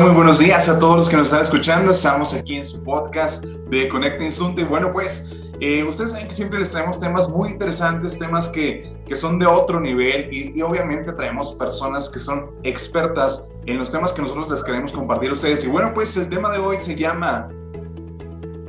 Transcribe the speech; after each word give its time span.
Muy 0.00 0.10
buenos 0.10 0.38
días 0.38 0.68
a 0.68 0.78
todos 0.78 0.96
los 0.96 1.08
que 1.08 1.16
nos 1.16 1.28
están 1.28 1.40
escuchando. 1.40 1.92
Estamos 1.92 2.32
aquí 2.34 2.56
en 2.56 2.64
su 2.64 2.82
podcast 2.82 3.44
de 3.44 3.88
Conecta 3.88 4.24
Insunte. 4.24 4.64
Bueno, 4.64 4.92
pues 4.92 5.28
eh, 5.60 5.82
ustedes 5.82 6.10
saben 6.10 6.28
que 6.28 6.34
siempre 6.34 6.58
les 6.60 6.70
traemos 6.70 7.00
temas 7.00 7.28
muy 7.28 7.48
interesantes, 7.48 8.16
temas 8.16 8.48
que, 8.48 8.96
que 9.06 9.16
son 9.16 9.38
de 9.38 9.46
otro 9.46 9.80
nivel 9.80 10.32
y, 10.32 10.62
obviamente 10.62 11.12
traemos 11.12 11.52
personas 11.54 12.08
que 12.08 12.20
son 12.20 12.52
expertas 12.62 13.50
en 13.66 13.78
los 13.78 13.90
temas 13.90 14.12
que 14.12 14.22
nosotros 14.22 14.48
les 14.50 14.62
queremos 14.62 14.92
compartir 14.92 15.32
ustedes. 15.32 15.64
Y 15.64 15.68
bueno, 15.68 15.92
pues 15.92 16.16
el 16.16 16.28
tema 16.28 16.50
de 16.52 16.58
hoy 16.58 16.78
se 16.78 16.94
llama 16.94 17.48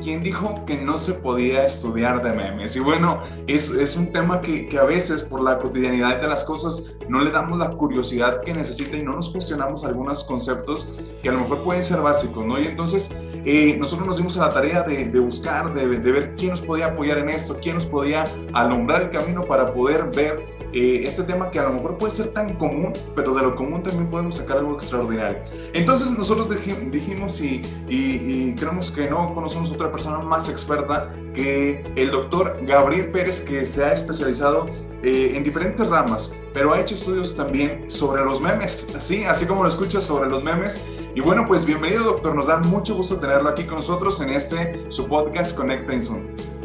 ¿quién 0.01 0.23
dijo 0.23 0.65
que 0.65 0.77
no 0.77 0.97
se 0.97 1.13
podía 1.13 1.65
estudiar 1.65 2.23
de 2.23 2.33
memes? 2.33 2.75
Y 2.75 2.79
bueno, 2.79 3.21
es, 3.47 3.71
es 3.71 3.95
un 3.95 4.11
tema 4.11 4.41
que, 4.41 4.67
que, 4.67 4.77
a 4.77 4.83
veces 4.83 5.23
por 5.23 5.41
la 5.41 5.59
cotidianidad 5.59 6.21
de 6.21 6.27
las 6.27 6.43
cosas 6.43 6.91
no 7.07 7.21
le 7.23 7.31
damos 7.31 7.59
la 7.59 7.71
curiosidad 7.71 8.41
que 8.41 8.53
necesita 8.53 8.97
y 8.97 9.03
no 9.03 9.13
nos 9.13 9.29
cuestionamos 9.29 9.83
algunos 9.83 10.23
conceptos 10.23 10.89
que 11.21 11.29
a 11.29 11.33
lo 11.33 11.41
mejor 11.41 11.59
pueden 11.63 11.83
ser 11.83 12.01
básicos, 12.01 12.45
¿no? 12.45 12.59
Y 12.59 12.67
entonces 12.67 13.11
eh, 13.45 13.75
nosotros 13.77 14.07
nos 14.07 14.17
dimos 14.17 14.37
a 14.37 14.47
la 14.47 14.53
tarea 14.53 14.83
de, 14.83 15.05
de 15.05 15.19
buscar, 15.19 15.73
de, 15.73 15.87
de, 15.87 16.11
ver 16.11 16.35
quién 16.35 16.51
nos 16.51 16.61
podía 16.61 16.87
apoyar 16.87 17.19
en 17.19 17.29
esto, 17.29 17.57
quién 17.61 17.75
nos 17.75 17.85
podía 17.85 18.25
alumbrar 18.53 19.03
el 19.03 19.09
camino 19.09 19.41
para 19.41 19.65
poder 19.65 20.09
ver 20.15 20.58
eh, 20.73 21.01
este 21.03 21.23
tema 21.23 21.49
que 21.51 21.59
a 21.59 21.63
lo 21.63 21.73
mejor 21.73 21.97
puede 21.97 22.11
ser 22.11 22.27
tan 22.29 22.55
común, 22.55 22.93
pero 23.15 23.33
de 23.33 23.41
lo 23.41 23.55
común 23.55 23.83
también 23.83 24.09
podemos 24.09 24.35
sacar 24.35 24.57
algo 24.57 24.75
extraordinario. 24.75 25.39
Entonces 25.73 26.17
nosotros 26.17 26.49
dijimos 26.49 27.41
y, 27.41 27.61
y, 27.87 28.49
y 28.49 28.55
creemos 28.55 28.91
que 28.91 29.09
no 29.09 29.33
conocemos 29.33 29.71
otra 29.71 29.91
persona 29.91 30.19
más 30.19 30.49
experta 30.49 31.11
que 31.33 31.83
el 31.95 32.11
doctor 32.11 32.59
Gabriel 32.65 33.11
Pérez, 33.11 33.41
que 33.41 33.65
se 33.65 33.83
ha 33.83 33.93
especializado 33.93 34.65
eh, 35.01 35.31
en 35.35 35.43
diferentes 35.45 35.87
ramas, 35.87 36.33
pero 36.53 36.73
ha 36.73 36.79
hecho 36.81 36.95
estudios 36.95 37.33
también 37.33 37.89
sobre 37.89 38.23
los 38.23 38.41
memes, 38.41 38.87
así, 38.93 39.23
así 39.23 39.45
como 39.45 39.63
lo 39.63 39.69
escuchas 39.69 40.03
sobre 40.03 40.29
los 40.29 40.43
memes. 40.43 40.85
Y 41.15 41.21
bueno, 41.21 41.45
pues 41.47 41.65
bienvenido 41.65 42.03
doctor, 42.03 42.35
nos 42.35 42.47
da 42.47 42.57
mucho 42.57 42.95
gusto 42.95 43.17
tenerlo 43.17 43.49
aquí 43.49 43.63
con 43.63 43.77
nosotros 43.77 44.19
en 44.21 44.29
este, 44.31 44.85
su 44.89 45.07
podcast 45.07 45.57
Conecta 45.57 45.93
in 45.93 46.01
Zoom. 46.01 46.58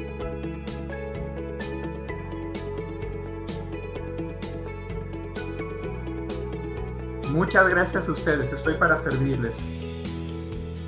Muchas 7.34 7.68
gracias 7.68 8.08
a 8.08 8.12
ustedes, 8.12 8.52
estoy 8.52 8.74
para 8.74 8.96
servirles. 8.96 9.66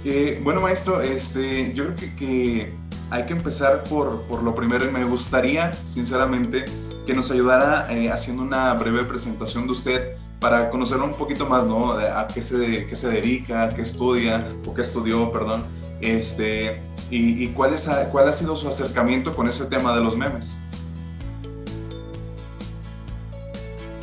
Eh, 0.04 0.40
bueno, 0.44 0.60
maestro, 0.60 1.02
este, 1.02 1.74
yo 1.74 1.86
creo 1.86 1.96
que, 1.96 2.14
que 2.14 2.74
hay 3.10 3.26
que 3.26 3.32
empezar 3.32 3.82
por, 3.82 4.22
por, 4.28 4.44
lo 4.44 4.54
primero 4.54 4.84
y 4.84 4.92
me 4.92 5.02
gustaría, 5.02 5.72
sinceramente, 5.72 6.66
que 7.04 7.14
nos 7.14 7.32
ayudara 7.32 7.92
eh, 7.92 8.12
haciendo 8.12 8.44
una 8.44 8.72
breve 8.74 9.02
presentación 9.02 9.66
de 9.66 9.72
usted 9.72 10.16
para 10.38 10.70
conocerlo 10.70 11.06
un 11.06 11.14
poquito 11.14 11.46
más, 11.46 11.66
¿no? 11.66 11.94
A 11.94 12.28
qué 12.28 12.40
se, 12.40 12.86
qué 12.86 12.94
se 12.94 13.08
dedica, 13.08 13.68
qué 13.70 13.82
estudia, 13.82 14.46
o 14.64 14.72
qué 14.72 14.82
estudió, 14.82 15.32
perdón, 15.32 15.64
este, 16.00 16.80
y, 17.10 17.42
y 17.42 17.48
cuál, 17.48 17.74
es, 17.74 17.90
cuál 18.12 18.28
ha 18.28 18.32
sido 18.32 18.54
su 18.54 18.68
acercamiento 18.68 19.32
con 19.32 19.48
ese 19.48 19.64
tema 19.64 19.96
de 19.96 20.00
los 20.00 20.16
memes. 20.16 20.58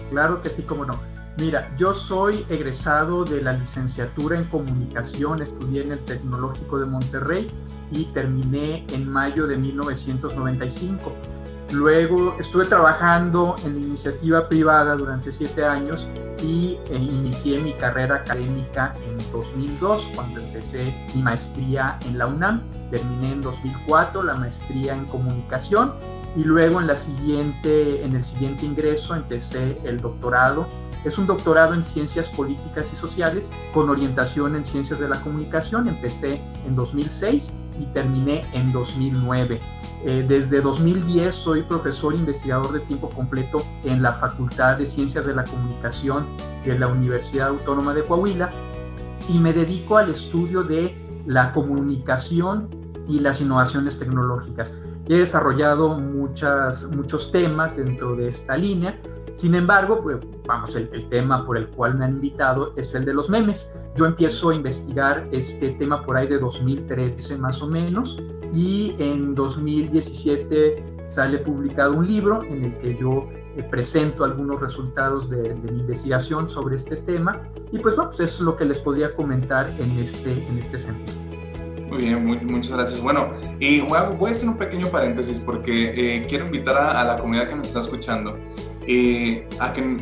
Claro 0.09 0.41
que 0.41 0.49
sí, 0.49 0.61
cómo 0.63 0.83
no. 0.83 1.12
Mira, 1.37 1.75
yo 1.77 1.95
soy 1.95 2.45
egresado 2.49 3.25
de 3.25 3.41
la 3.41 3.53
licenciatura 3.53 4.37
en 4.37 4.45
comunicación, 4.45 5.41
estudié 5.41 5.81
en 5.81 5.91
el 5.93 6.03
Tecnológico 6.03 6.79
de 6.79 6.85
Monterrey 6.85 7.47
y 7.91 8.05
terminé 8.05 8.85
en 8.91 9.09
mayo 9.09 9.47
de 9.47 9.57
1995. 9.57 11.11
Luego 11.71 12.35
estuve 12.39 12.65
trabajando 12.65 13.55
en 13.65 13.81
iniciativa 13.81 14.47
privada 14.47 14.95
durante 14.95 15.31
siete 15.31 15.65
años 15.65 16.07
y 16.39 16.77
eh, 16.91 16.97
inicié 16.97 17.59
mi 17.59 17.73
carrera 17.73 18.17
académica 18.17 18.93
en 19.03 19.17
2002 19.31 20.09
cuando 20.13 20.39
empecé 20.39 20.93
mi 21.15 21.23
maestría 21.23 21.97
en 22.05 22.19
la 22.19 22.27
UNAM. 22.27 22.61
Terminé 22.91 23.31
en 23.31 23.41
2004 23.41 24.21
la 24.21 24.35
maestría 24.35 24.93
en 24.93 25.05
comunicación 25.05 25.93
y 26.35 26.43
luego 26.43 26.79
en, 26.79 26.85
la 26.85 26.95
siguiente, 26.95 28.03
en 28.03 28.15
el 28.15 28.23
siguiente 28.23 28.65
ingreso 28.67 29.15
empecé 29.15 29.75
el 29.83 29.99
doctorado 29.99 30.67
es 31.05 31.17
un 31.17 31.27
doctorado 31.27 31.73
en 31.73 31.83
ciencias 31.83 32.29
políticas 32.29 32.91
y 32.93 32.95
sociales 32.95 33.51
con 33.73 33.89
orientación 33.89 34.55
en 34.55 34.63
ciencias 34.63 34.99
de 34.99 35.09
la 35.09 35.19
comunicación. 35.21 35.87
Empecé 35.87 36.41
en 36.65 36.75
2006 36.75 37.53
y 37.79 37.85
terminé 37.87 38.45
en 38.53 38.71
2009. 38.71 39.59
Eh, 40.05 40.25
desde 40.27 40.61
2010 40.61 41.33
soy 41.33 41.63
profesor 41.63 42.13
investigador 42.13 42.71
de 42.71 42.79
tiempo 42.81 43.09
completo 43.09 43.63
en 43.83 44.01
la 44.01 44.13
Facultad 44.13 44.77
de 44.77 44.85
Ciencias 44.85 45.25
de 45.25 45.33
la 45.33 45.43
Comunicación 45.43 46.25
de 46.65 46.77
la 46.77 46.87
Universidad 46.87 47.49
Autónoma 47.49 47.93
de 47.93 48.03
Coahuila 48.03 48.49
y 49.29 49.39
me 49.39 49.53
dedico 49.53 49.97
al 49.97 50.09
estudio 50.09 50.63
de 50.63 50.95
la 51.25 51.51
comunicación 51.53 52.69
y 53.07 53.19
las 53.19 53.41
innovaciones 53.41 53.97
tecnológicas. 53.97 54.73
He 55.07 55.17
desarrollado 55.17 55.99
muchas, 55.99 56.85
muchos 56.85 57.31
temas 57.31 57.75
dentro 57.75 58.15
de 58.15 58.29
esta 58.29 58.55
línea 58.55 58.97
sin 59.33 59.55
embargo, 59.55 60.01
pues, 60.03 60.17
vamos, 60.45 60.75
el, 60.75 60.89
el, 60.93 61.09
tema 61.09 61.45
por 61.45 61.57
el 61.57 61.67
cual 61.69 61.97
me 61.97 62.05
han 62.05 62.13
invitado 62.13 62.73
es 62.75 62.93
el 62.93 63.03
de 63.05 63.13
los 63.13 63.29
memes. 63.29 63.69
Yo 63.95 64.05
empiezo 64.05 64.49
a 64.49 64.55
investigar 64.55 65.27
este 65.31 65.71
tema 65.71 66.05
por 66.05 66.17
ahí 66.17 66.27
de 66.27 66.37
2013 66.37 67.37
más 67.37 67.61
o 67.61 67.67
menos 67.67 68.17
y 68.53 68.95
en 68.99 69.33
2017 69.33 70.83
sale 71.07 71.39
publicado 71.39 71.93
un 71.93 72.07
libro 72.07 72.43
en 72.43 72.63
el 72.65 72.77
que 72.77 72.95
yo 72.95 73.27
eh, 73.55 73.63
presento 73.69 74.23
algunos 74.23 74.61
resultados 74.61 75.29
de, 75.29 75.53
de, 75.55 75.71
mi 75.71 75.81
investigación 75.81 76.47
sobre 76.47 76.75
este 76.75 76.95
tema 76.97 77.41
y 77.71 77.79
pues 77.79 77.95
bueno, 77.95 78.11
pues 78.11 78.21
eso 78.21 78.35
es 78.35 78.41
lo 78.41 78.55
que 78.55 78.65
les 78.65 78.79
podría 78.79 79.13
comentar 79.15 79.69
en 79.79 79.99
este, 79.99 80.31
en 80.31 80.57
este 80.57 80.79
sentido. 80.79 81.17
Muy 81.89 81.99
bien, 81.99 82.25
muy, 82.25 82.37
muchas 82.39 82.71
gracias. 82.71 83.01
Bueno, 83.01 83.29
y 83.59 83.81
voy 83.81 83.97
a, 83.97 84.03
voy 84.03 84.29
a, 84.29 84.33
hacer 84.33 84.49
un 84.49 84.57
pequeño 84.57 84.87
paréntesis 84.87 85.39
porque 85.39 85.93
eh, 86.17 86.25
quiero 86.27 86.45
invitar 86.45 86.75
a, 86.75 87.01
a, 87.01 87.03
la 87.03 87.15
comunidad 87.15 87.47
que 87.47 87.55
nos 87.55 87.67
está 87.67 87.81
escuchando 87.81 88.35
eh, 88.87 89.47
a 89.59 89.73
que 89.73 89.81
en, 89.81 89.97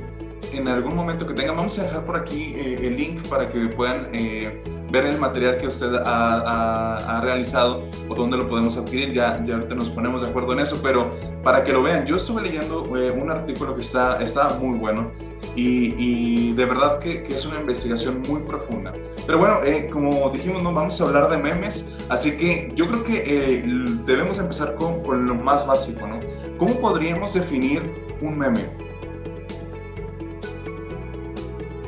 en, 0.53 0.67
algún 0.67 0.95
momento 0.95 1.25
que 1.25 1.33
tengan, 1.33 1.55
vamos 1.55 1.77
a 1.79 1.83
dejar 1.83 2.05
por 2.05 2.15
aquí 2.17 2.53
eh, 2.55 2.77
el 2.81 2.97
link 2.97 3.27
para 3.27 3.47
que 3.47 3.67
puedan 3.67 4.09
eh, 4.13 4.61
ver 4.89 5.05
el 5.05 5.17
material 5.19 5.57
que 5.57 5.67
usted 5.67 5.93
ha, 5.95 6.03
ha, 6.05 7.17
ha, 7.17 7.21
realizado 7.21 7.87
o 8.09 8.15
dónde 8.15 8.37
lo 8.37 8.49
podemos 8.49 8.77
adquirir. 8.77 9.13
Ya, 9.13 9.43
ya 9.45 9.55
ahorita 9.55 9.75
nos 9.75 9.89
ponemos 9.89 10.21
de 10.21 10.27
acuerdo 10.27 10.53
en 10.53 10.59
eso, 10.59 10.79
pero 10.81 11.11
para 11.43 11.63
que 11.63 11.71
lo 11.71 11.81
vean, 11.81 12.05
yo 12.05 12.15
estuve 12.17 12.41
leyendo 12.41 12.83
un 12.83 13.31
artículo 13.31 13.75
que 13.75 13.81
está, 13.81 14.21
está 14.21 14.49
muy 14.59 14.77
bueno 14.77 15.11
y, 15.55 15.95
y 15.97 16.53
de 16.53 16.65
verdad 16.65 16.99
que, 16.99 17.23
que, 17.23 17.35
es 17.35 17.45
una 17.45 17.59
investigación 17.59 18.21
muy 18.27 18.41
profunda. 18.41 18.93
Pero 19.25 19.37
bueno, 19.37 19.59
eh, 19.65 19.89
como 19.91 20.29
dijimos, 20.29 20.63
no 20.63 20.73
vamos 20.73 20.99
a 20.99 21.03
hablar 21.03 21.29
de 21.29 21.37
memes, 21.37 21.89
así 22.09 22.37
que 22.37 22.71
yo 22.75 22.87
creo 22.87 23.03
que 23.03 23.23
eh, 23.25 23.63
debemos 24.05 24.39
empezar 24.39 24.75
con, 24.75 25.03
con, 25.03 25.25
lo 25.25 25.35
más 25.35 25.67
básico, 25.67 26.07
¿no? 26.07 26.19
¿Cómo 26.61 26.79
podríamos 26.79 27.33
definir 27.33 27.81
un 28.21 28.37
meme? 28.37 28.69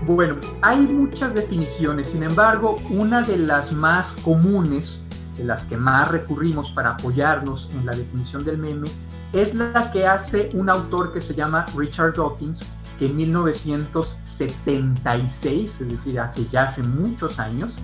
Bueno, 0.08 0.38
hay 0.64 0.88
muchas 0.88 1.36
definiciones, 1.36 2.08
sin 2.08 2.24
embargo, 2.24 2.82
una 2.90 3.22
de 3.22 3.38
las 3.38 3.72
más 3.72 4.14
comunes, 4.24 5.00
de 5.38 5.44
las 5.44 5.64
que 5.66 5.78
más 5.78 6.10
recurrimos 6.10 6.72
para 6.72 6.94
apoyarnos 6.94 7.70
en 7.72 7.86
la 7.86 7.94
definición 7.94 8.44
del 8.44 8.58
meme, 8.58 8.88
es 9.32 9.54
la 9.54 9.92
que 9.92 10.08
hace 10.08 10.50
un 10.56 10.72
autor 10.72 11.14
que 11.14 11.22
se 11.22 11.36
llama 11.36 11.68
Richard 11.78 12.16
Dawkins, 12.16 12.66
que 12.98 13.06
en 13.06 13.16
1976, 13.16 15.82
es 15.82 15.88
decir, 15.88 16.20
hace 16.20 16.48
ya 16.48 16.64
hace 16.64 16.82
muchos 16.82 17.38
años, 17.38 17.76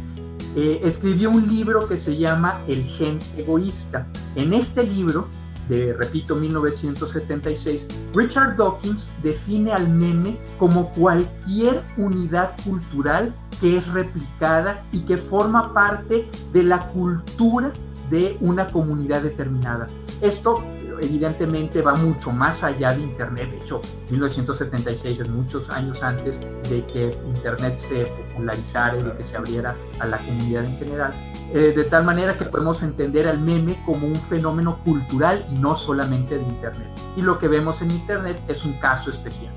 eh, 0.55 0.81
escribió 0.83 1.29
un 1.29 1.47
libro 1.47 1.88
que 1.88 1.97
se 1.97 2.17
llama 2.17 2.59
El 2.67 2.83
gen 2.83 3.19
egoísta. 3.38 4.07
En 4.35 4.53
este 4.53 4.81
libro, 4.81 5.28
de, 5.69 5.94
repito, 5.94 6.35
1976, 6.35 7.88
Richard 8.13 8.57
Dawkins 8.57 9.12
define 9.24 9.72
al 9.72 9.88
meme 9.88 10.38
como 10.58 10.91
cualquier 10.91 11.84
unidad 11.96 12.55
cultural 12.64 13.34
que 13.61 13.78
es 13.78 13.88
replicada 13.88 14.84
y 14.91 15.02
que 15.02 15.17
forma 15.17 15.73
parte 15.73 16.28
de 16.52 16.64
la 16.64 16.79
cultura 16.90 17.72
de 18.09 18.38
una 18.41 18.66
comunidad 18.66 19.22
determinada. 19.22 19.88
Esto 20.22 20.55
evidentemente 21.01 21.81
va 21.81 21.96
mucho 21.96 22.31
más 22.31 22.63
allá 22.63 22.93
de 22.93 23.01
Internet. 23.01 23.51
De 23.51 23.57
hecho, 23.57 23.81
1976 24.09 25.19
es 25.19 25.29
muchos 25.29 25.69
años 25.69 26.03
antes 26.03 26.41
de 26.69 26.85
que 26.85 27.09
Internet 27.28 27.78
se 27.78 28.05
popularizara 28.05 28.97
y 28.97 29.03
de 29.03 29.11
que 29.13 29.23
se 29.23 29.37
abriera 29.37 29.75
a 29.99 30.05
la 30.05 30.17
comunidad 30.17 30.66
en 30.66 30.78
general. 30.78 31.13
Eh, 31.53 31.73
de 31.75 31.84
tal 31.85 32.03
manera 32.03 32.37
que 32.37 32.46
podemos 32.46 32.84
entender 32.84 33.28
al 33.28 33.40
meme 33.40 33.75
como 33.85 34.07
un 34.07 34.16
fenómeno 34.16 34.79
cultural 34.84 35.46
y 35.49 35.55
no 35.59 35.75
solamente 35.75 36.37
de 36.37 36.43
Internet. 36.43 36.87
Y 37.16 37.22
lo 37.22 37.40
que 37.40 37.47
vemos 37.47 37.81
en 37.81 37.91
Internet 37.91 38.41
es 38.47 38.63
un 38.63 38.73
caso 38.79 39.09
especial. 39.09 39.53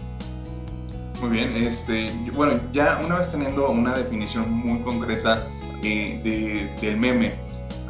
Muy 1.20 1.30
bien, 1.30 1.54
este, 1.54 2.10
bueno, 2.34 2.60
ya 2.72 3.00
una 3.04 3.18
vez 3.18 3.30
teniendo 3.30 3.70
una 3.70 3.94
definición 3.94 4.50
muy 4.50 4.80
concreta 4.80 5.46
eh, 5.82 6.20
de, 6.24 6.84
del 6.84 6.96
meme, 6.96 7.34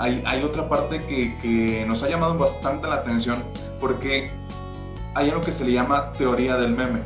hay, 0.02 0.22
hay 0.26 0.42
otra 0.42 0.68
parte 0.68 1.04
que, 1.06 1.38
que, 1.40 1.86
nos 1.86 2.02
ha 2.02 2.08
llamado 2.08 2.36
bastante 2.36 2.88
la 2.88 2.96
atención 2.96 3.44
porque 3.80 4.30
hay 5.14 5.28
algo 5.30 5.40
que 5.42 5.52
se 5.52 5.64
le 5.64 5.72
llama 5.72 6.10
teoría 6.12 6.56
del 6.56 6.74
meme. 6.74 7.02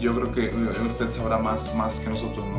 yo 0.00 0.14
creo 0.16 0.32
que 0.32 0.46
eh, 0.46 0.86
usted 0.86 1.12
sabrá 1.12 1.38
más, 1.38 1.74
más 1.76 2.00
que 2.00 2.08
nosotros, 2.08 2.44
¿no? 2.46 2.58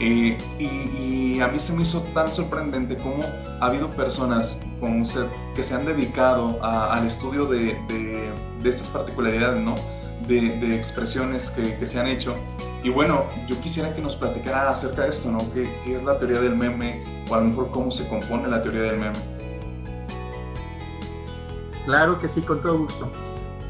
Eh, 0.00 0.36
y, 0.58 1.40
a 1.40 1.48
mí 1.48 1.58
se 1.58 1.74
me 1.74 1.82
hizo 1.82 2.00
tan 2.14 2.32
sorprendente 2.32 2.96
cómo 2.96 3.22
ha 3.60 3.66
habido 3.66 3.90
personas 3.90 4.58
como 4.80 5.02
usted 5.02 5.26
que 5.54 5.62
se 5.62 5.74
han 5.74 5.84
dedicado 5.84 6.58
al 6.62 7.06
estudio 7.06 7.44
de, 7.44 7.76
de, 7.88 8.68
estas 8.68 8.88
particularidades, 8.88 9.60
¿no? 9.62 9.74
De, 10.26 10.76
expresiones 10.76 11.50
que, 11.50 11.78
que, 11.78 11.86
se 11.86 12.00
han 12.00 12.06
hecho. 12.06 12.34
Y 12.82 12.90
bueno, 12.90 13.24
yo 13.46 13.60
quisiera 13.60 13.94
que 13.94 14.02
nos 14.02 14.16
platicara 14.16 14.70
acerca 14.70 15.02
de 15.02 15.10
esto, 15.10 15.30
¿no? 15.30 15.38
¿Qué, 15.52 15.80
¿Qué, 15.84 15.94
es 15.94 16.02
la 16.04 16.18
teoría 16.18 16.40
del 16.40 16.56
meme? 16.56 17.24
O 17.28 17.34
a 17.34 17.38
lo 17.38 17.44
mejor 17.44 17.70
cómo 17.70 17.90
se 17.90 18.08
compone 18.08 18.48
la 18.48 18.62
teoría 18.62 18.82
del 18.82 18.98
meme. 18.98 19.18
Claro 21.84 22.18
que 22.18 22.28
sí, 22.28 22.42
con 22.42 22.60
todo 22.60 22.78
gusto. 22.78 23.10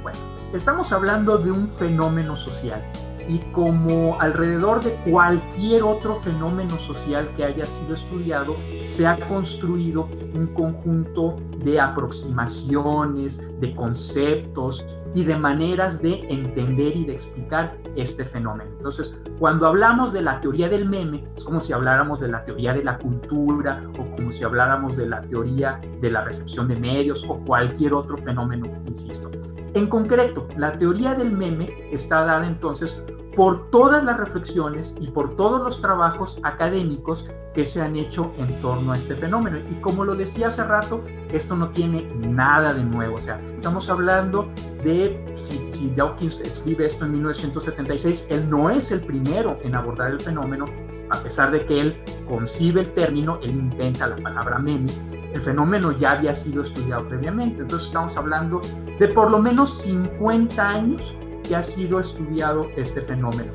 Bueno, 0.02 0.18
estamos 0.54 0.92
hablando 0.92 1.36
de 1.36 1.50
un 1.50 1.68
fenómeno 1.68 2.36
social 2.36 2.82
y 3.28 3.38
como 3.52 4.20
alrededor 4.20 4.82
de 4.82 4.94
cualquier 5.10 5.82
otro 5.82 6.16
fenómeno 6.16 6.78
social 6.78 7.28
que 7.36 7.44
haya 7.44 7.64
sido 7.66 7.94
estudiado, 7.94 8.56
se 8.84 9.06
ha 9.06 9.16
construido 9.28 10.08
un 10.34 10.46
conjunto 10.48 11.36
de 11.64 11.80
aproximaciones, 11.80 13.40
de 13.60 13.74
conceptos 13.74 14.84
y 15.16 15.24
de 15.24 15.34
maneras 15.34 16.02
de 16.02 16.20
entender 16.28 16.94
y 16.94 17.06
de 17.06 17.14
explicar 17.14 17.74
este 17.96 18.22
fenómeno. 18.22 18.70
Entonces, 18.76 19.14
cuando 19.38 19.66
hablamos 19.66 20.12
de 20.12 20.20
la 20.20 20.42
teoría 20.42 20.68
del 20.68 20.84
meme, 20.84 21.24
es 21.34 21.42
como 21.42 21.58
si 21.58 21.72
habláramos 21.72 22.20
de 22.20 22.28
la 22.28 22.44
teoría 22.44 22.74
de 22.74 22.84
la 22.84 22.98
cultura 22.98 23.82
o 23.98 24.14
como 24.14 24.30
si 24.30 24.44
habláramos 24.44 24.98
de 24.98 25.08
la 25.08 25.22
teoría 25.22 25.80
de 26.02 26.10
la 26.10 26.20
recepción 26.20 26.68
de 26.68 26.76
medios 26.76 27.24
o 27.26 27.38
cualquier 27.46 27.94
otro 27.94 28.18
fenómeno, 28.18 28.68
insisto. 28.86 29.30
En 29.72 29.86
concreto, 29.86 30.46
la 30.58 30.72
teoría 30.72 31.14
del 31.14 31.32
meme 31.32 31.70
está 31.90 32.22
dada 32.26 32.46
entonces 32.46 33.02
por 33.36 33.70
todas 33.70 34.02
las 34.02 34.16
reflexiones 34.16 34.94
y 34.98 35.08
por 35.08 35.36
todos 35.36 35.62
los 35.62 35.78
trabajos 35.78 36.38
académicos 36.42 37.26
que 37.54 37.66
se 37.66 37.82
han 37.82 37.94
hecho 37.94 38.32
en 38.38 38.46
torno 38.62 38.92
a 38.92 38.96
este 38.96 39.14
fenómeno. 39.14 39.58
Y 39.70 39.74
como 39.76 40.04
lo 40.04 40.14
decía 40.14 40.46
hace 40.46 40.64
rato, 40.64 41.04
esto 41.30 41.54
no 41.54 41.68
tiene 41.68 42.10
nada 42.28 42.72
de 42.72 42.82
nuevo. 42.82 43.16
O 43.16 43.20
sea, 43.20 43.38
estamos 43.54 43.90
hablando 43.90 44.48
de, 44.82 45.22
si, 45.34 45.92
Dawkins 45.94 46.40
escribe 46.40 46.86
esto 46.86 47.04
en 47.04 47.12
1976, 47.12 48.26
él 48.30 48.48
no 48.48 48.70
es 48.70 48.90
el 48.90 49.02
primero 49.02 49.58
en 49.62 49.76
abordar 49.76 50.12
el 50.12 50.20
fenómeno, 50.20 50.64
a 51.10 51.18
pesar 51.18 51.50
de 51.50 51.58
que 51.58 51.80
él 51.80 52.02
concibe 52.26 52.80
el 52.80 52.94
término, 52.94 53.38
él 53.42 53.50
inventa 53.50 54.06
la 54.06 54.16
palabra 54.16 54.58
meme, 54.58 54.90
el 55.34 55.42
fenómeno 55.42 55.92
ya 55.92 56.12
había 56.12 56.34
sido 56.34 56.62
estudiado 56.62 57.06
previamente. 57.06 57.60
Entonces 57.60 57.88
estamos 57.88 58.16
hablando 58.16 58.62
de 58.98 59.08
por 59.08 59.30
lo 59.30 59.38
menos 59.38 59.76
50 59.82 60.66
años 60.66 61.14
que 61.46 61.56
ha 61.56 61.62
sido 61.62 62.00
estudiado 62.00 62.68
este 62.76 63.00
fenómeno. 63.00 63.52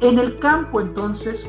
En 0.00 0.18
el 0.18 0.38
campo 0.38 0.80
entonces 0.80 1.46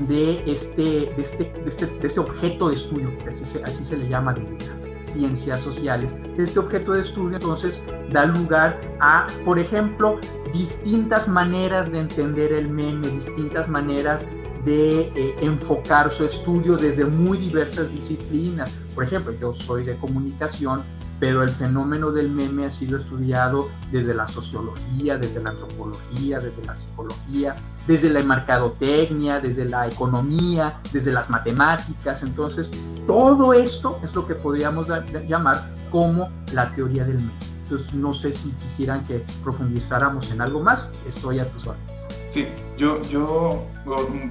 de 0.00 0.42
este, 0.46 0.82
de 1.16 1.22
este, 1.22 1.44
de 1.44 1.68
este, 1.68 1.86
de 1.86 2.06
este 2.06 2.20
objeto 2.20 2.68
de 2.68 2.74
estudio, 2.74 3.16
que 3.18 3.30
así 3.30 3.84
se, 3.84 3.96
le 3.96 4.08
llama 4.08 4.32
desde 4.32 4.58
las 4.66 4.90
ciencias 5.02 5.60
sociales, 5.60 6.12
este 6.36 6.58
objeto 6.58 6.92
de 6.92 7.02
estudio 7.02 7.36
entonces 7.36 7.80
da 8.10 8.26
lugar 8.26 8.80
a, 9.00 9.26
por 9.44 9.58
ejemplo, 9.58 10.18
distintas 10.52 11.28
maneras 11.28 11.92
de 11.92 12.00
entender 12.00 12.52
el 12.52 12.68
meme, 12.68 13.08
distintas 13.08 13.68
maneras 13.68 14.26
de 14.64 15.12
eh, 15.14 15.36
enfocar 15.40 16.10
su 16.10 16.24
estudio 16.24 16.76
desde 16.76 17.04
muy 17.04 17.38
diversas 17.38 17.90
disciplinas. 17.92 18.72
Por 18.94 19.04
ejemplo, 19.04 19.32
yo 19.38 19.52
soy 19.52 19.84
de 19.84 19.94
comunicación, 19.96 20.82
pero 21.24 21.42
el 21.42 21.48
fenómeno 21.48 22.12
del 22.12 22.28
meme 22.28 22.66
ha 22.66 22.70
sido 22.70 22.98
estudiado 22.98 23.70
desde 23.90 24.12
la 24.12 24.26
sociología, 24.26 25.16
desde 25.16 25.42
la 25.42 25.52
antropología, 25.52 26.38
desde 26.38 26.62
la 26.66 26.76
psicología, 26.76 27.54
desde 27.86 28.10
la 28.10 28.22
mercadotecnia, 28.22 29.40
desde 29.40 29.64
la 29.64 29.88
economía, 29.88 30.78
desde 30.92 31.12
las 31.12 31.30
matemáticas. 31.30 32.22
Entonces, 32.22 32.70
todo 33.06 33.54
esto 33.54 33.98
es 34.02 34.14
lo 34.14 34.26
que 34.26 34.34
podríamos 34.34 34.92
llamar 35.26 35.66
como 35.90 36.28
la 36.52 36.68
teoría 36.68 37.04
del 37.04 37.16
meme. 37.16 37.32
Entonces, 37.62 37.94
no 37.94 38.12
sé 38.12 38.30
si 38.30 38.50
quisieran 38.50 39.02
que 39.06 39.24
profundizáramos 39.42 40.30
en 40.30 40.42
algo 40.42 40.60
más, 40.60 40.90
estoy 41.08 41.38
a 41.38 41.50
tus 41.50 41.66
órdenes. 41.66 41.93
Sí, 42.34 42.48
yo, 42.76 43.00
yo, 43.02 43.64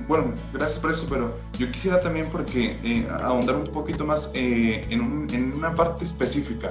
bueno, 0.10 0.34
gracias 0.52 0.78
por 0.78 0.92
eso, 0.92 1.08
pero 1.10 1.40
yo 1.58 1.72
quisiera 1.72 2.02
también 2.02 2.28
porque 2.30 2.78
eh, 2.84 3.08
ahondar 3.24 3.56
un 3.56 3.68
poquito 3.68 4.04
más 4.04 4.30
eh, 4.34 4.86
en, 4.90 5.54
una 5.54 5.74
parte 5.74 6.04
específica, 6.04 6.68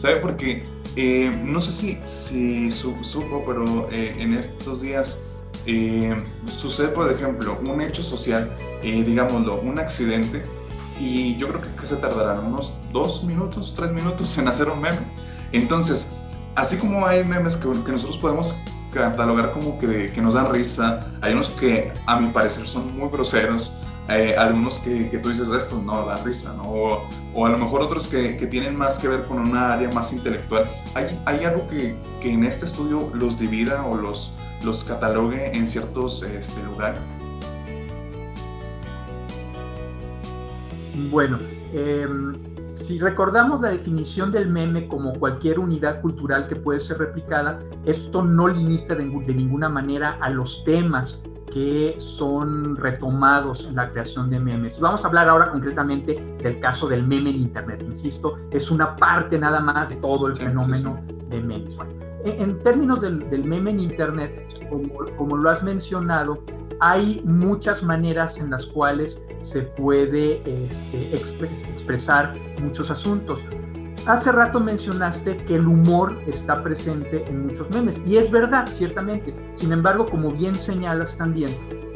¿sabe? 0.00 0.18
Porque 0.18 0.62
eh, 0.94 1.32
no 1.44 1.60
sé 1.60 1.72
si, 1.72 1.98
si 2.04 2.70
supo, 2.70 3.42
pero 3.44 3.88
en 3.90 4.34
estos 4.34 4.80
días 4.80 5.20
sucede, 6.46 6.90
por 6.90 7.10
ejemplo, 7.10 7.58
un 7.60 7.80
hecho 7.80 8.04
social, 8.04 8.54
digámoslo, 8.80 9.60
un 9.60 9.80
accidente, 9.80 10.44
y 11.00 11.36
yo 11.38 11.48
creo 11.48 11.60
que, 11.60 11.86
se 11.86 11.96
tardarán 11.96 12.46
unos 12.46 12.72
dos 12.92 13.24
minutos, 13.24 13.74
tres 13.76 13.90
minutos 13.90 14.38
en 14.38 14.46
hacer 14.46 14.68
un 14.68 14.80
meme. 14.80 15.00
Entonces, 15.50 16.06
así 16.54 16.76
como 16.76 17.04
hay 17.04 17.24
memes 17.24 17.56
que, 17.56 17.68
que 17.68 17.90
nosotros 17.90 18.18
podemos 18.18 18.54
catalogar 18.92 19.52
como 19.52 19.78
que, 19.78 20.12
que, 20.12 20.20
nos 20.20 20.34
dan 20.34 20.52
risa, 20.52 21.00
hay 21.20 21.32
unos 21.32 21.48
que 21.50 21.92
a 22.06 22.18
mi 22.20 22.28
parecer 22.28 22.66
son 22.66 22.96
muy 22.96 23.08
groseros, 23.10 23.74
eh, 24.08 24.34
algunos 24.38 24.78
que, 24.78 25.10
que, 25.10 25.18
tú 25.18 25.28
dices 25.28 25.50
esto 25.50 25.82
no 25.84 26.06
dan 26.06 26.24
risa, 26.24 26.54
¿no? 26.54 26.62
O, 26.62 27.08
o 27.34 27.46
a 27.46 27.50
lo 27.50 27.58
mejor 27.58 27.82
otros 27.82 28.08
que, 28.08 28.38
que, 28.38 28.46
tienen 28.46 28.74
más 28.74 28.98
que 28.98 29.06
ver 29.06 29.26
con 29.26 29.38
una 29.38 29.74
área 29.74 29.90
más 29.90 30.14
intelectual. 30.14 30.66
¿Hay, 30.94 31.20
hay 31.26 31.44
algo 31.44 31.68
que, 31.68 31.94
en 32.22 32.44
este 32.44 32.64
estudio 32.64 33.10
los 33.12 33.38
divida 33.38 33.84
o 33.84 33.96
los, 33.96 34.34
los 34.64 34.82
catalogue 34.82 35.54
en 35.54 35.66
ciertos 35.66 36.22
este, 36.22 36.62
lugares? 36.62 36.98
Bueno, 41.10 41.38
eh, 41.74 42.06
si 42.78 42.98
recordamos 42.98 43.60
la 43.60 43.70
definición 43.70 44.30
del 44.30 44.48
meme 44.48 44.86
como 44.88 45.12
cualquier 45.14 45.58
unidad 45.58 46.00
cultural 46.00 46.46
que 46.46 46.56
puede 46.56 46.80
ser 46.80 46.98
replicada, 46.98 47.58
esto 47.84 48.22
no 48.22 48.46
limita 48.46 48.94
de, 48.94 49.04
ninguna 49.04 49.68
manera 49.68 50.16
a 50.20 50.30
los 50.30 50.64
temas 50.64 51.20
que 51.52 51.96
son 51.98 52.76
retomados 52.76 53.64
en 53.64 53.74
la 53.74 53.88
creación 53.88 54.30
de 54.30 54.38
memes. 54.38 54.78
Y 54.78 54.80
vamos 54.80 55.04
a 55.04 55.08
hablar 55.08 55.28
ahora 55.28 55.50
concretamente 55.50 56.36
del 56.42 56.60
caso 56.60 56.88
del 56.88 57.06
meme 57.06 57.30
en 57.30 57.36
Internet. 57.36 57.82
Insisto, 57.86 58.36
es 58.50 58.70
una 58.70 58.94
parte 58.96 59.38
nada 59.38 59.60
más 59.60 59.88
de 59.88 59.96
todo 59.96 60.28
el 60.28 60.36
fenómeno 60.36 61.00
de 61.30 61.40
memes. 61.40 61.76
en, 62.24 62.62
términos 62.62 63.00
del, 63.00 63.44
meme 63.44 63.70
en 63.70 63.80
Internet, 63.80 64.46
como 65.16 65.36
lo 65.36 65.50
has 65.50 65.62
mencionado, 65.62 66.44
hay 66.80 67.22
muchas 67.24 67.82
maneras 67.82 68.38
en 68.38 68.50
las 68.50 68.66
cuales 68.66 69.20
se 69.38 69.62
puede 69.62 70.40
este, 70.44 71.14
expresar 71.14 72.34
muchos 72.62 72.90
asuntos. 72.90 73.42
Hace 74.06 74.32
rato 74.32 74.58
mencionaste 74.60 75.36
que 75.36 75.56
el 75.56 75.66
humor 75.66 76.18
está 76.26 76.62
presente 76.62 77.24
en 77.28 77.46
muchos 77.46 77.68
memes 77.70 78.00
y 78.06 78.16
es 78.16 78.30
verdad, 78.30 78.66
ciertamente. 78.70 79.34
Sin 79.54 79.72
embargo, 79.72 80.06
como 80.06 80.30
bien 80.30 80.54
señalas 80.54 81.16
también, 81.16 81.50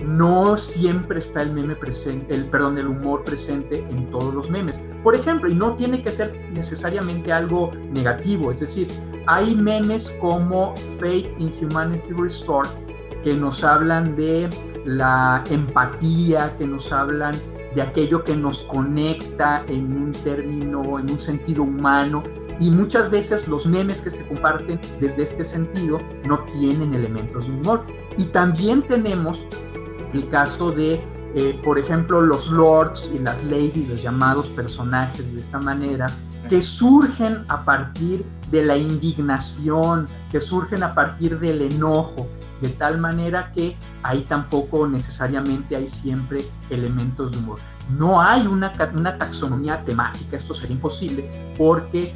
no 0.04 0.58
siempre 0.58 1.20
está 1.20 1.42
el 1.42 1.52
meme 1.52 1.76
presente, 1.76 2.34
el 2.34 2.44
perdón, 2.46 2.78
el 2.78 2.88
humor 2.88 3.24
presente 3.24 3.78
en 3.90 4.10
todos 4.10 4.34
los 4.34 4.50
memes. 4.50 4.80
Por 5.02 5.14
ejemplo, 5.14 5.48
y 5.48 5.54
no 5.54 5.74
tiene 5.74 6.02
que 6.02 6.10
ser 6.10 6.34
necesariamente 6.52 7.32
algo 7.32 7.70
negativo, 7.92 8.50
es 8.50 8.60
decir, 8.60 8.88
hay 9.26 9.54
memes 9.54 10.10
como 10.20 10.74
Fate 10.98 11.32
in 11.38 11.52
Humanity 11.62 12.12
Restored 12.14 12.68
que 13.22 13.34
nos 13.34 13.64
hablan 13.64 14.16
de 14.16 14.48
la 14.84 15.44
empatía, 15.50 16.54
que 16.56 16.66
nos 16.66 16.92
hablan 16.92 17.34
de 17.74 17.82
aquello 17.82 18.22
que 18.22 18.36
nos 18.36 18.62
conecta 18.64 19.64
en 19.68 19.92
un 19.92 20.12
término, 20.12 20.98
en 20.98 21.10
un 21.10 21.18
sentido 21.18 21.62
humano. 21.62 22.22
Y 22.60 22.70
muchas 22.70 23.10
veces 23.10 23.48
los 23.48 23.66
memes 23.66 24.02
que 24.02 24.10
se 24.10 24.26
comparten 24.26 24.80
desde 25.00 25.22
este 25.22 25.44
sentido 25.44 25.98
no 26.28 26.38
tienen 26.44 26.94
elementos 26.94 27.46
de 27.46 27.52
humor. 27.54 27.84
Y 28.16 28.26
también 28.26 28.82
tenemos 28.82 29.46
el 30.12 30.28
caso 30.28 30.70
de, 30.70 31.02
eh, 31.34 31.60
por 31.64 31.78
ejemplo, 31.78 32.20
los 32.20 32.48
lords 32.50 33.10
y 33.12 33.18
las 33.18 33.42
ladies, 33.44 33.88
los 33.88 34.02
llamados 34.02 34.50
personajes 34.50 35.34
de 35.34 35.40
esta 35.40 35.58
manera, 35.58 36.06
que 36.48 36.60
surgen 36.60 37.44
a 37.48 37.64
partir 37.64 38.24
de 38.50 38.64
la 38.64 38.76
indignación, 38.76 40.06
que 40.30 40.40
surgen 40.40 40.82
a 40.82 40.94
partir 40.94 41.40
del 41.40 41.62
enojo, 41.62 42.28
de 42.62 42.68
tal 42.70 42.96
manera 42.96 43.50
que 43.52 43.76
ahí 44.04 44.22
tampoco 44.22 44.86
necesariamente 44.86 45.76
hay 45.76 45.88
siempre 45.88 46.44
elementos 46.70 47.32
de 47.32 47.38
humor. 47.38 47.58
No 47.98 48.20
hay 48.20 48.46
una, 48.46 48.72
una 48.94 49.18
taxonomía 49.18 49.84
temática, 49.84 50.36
esto 50.36 50.54
sería 50.54 50.76
imposible, 50.76 51.28
porque 51.58 52.14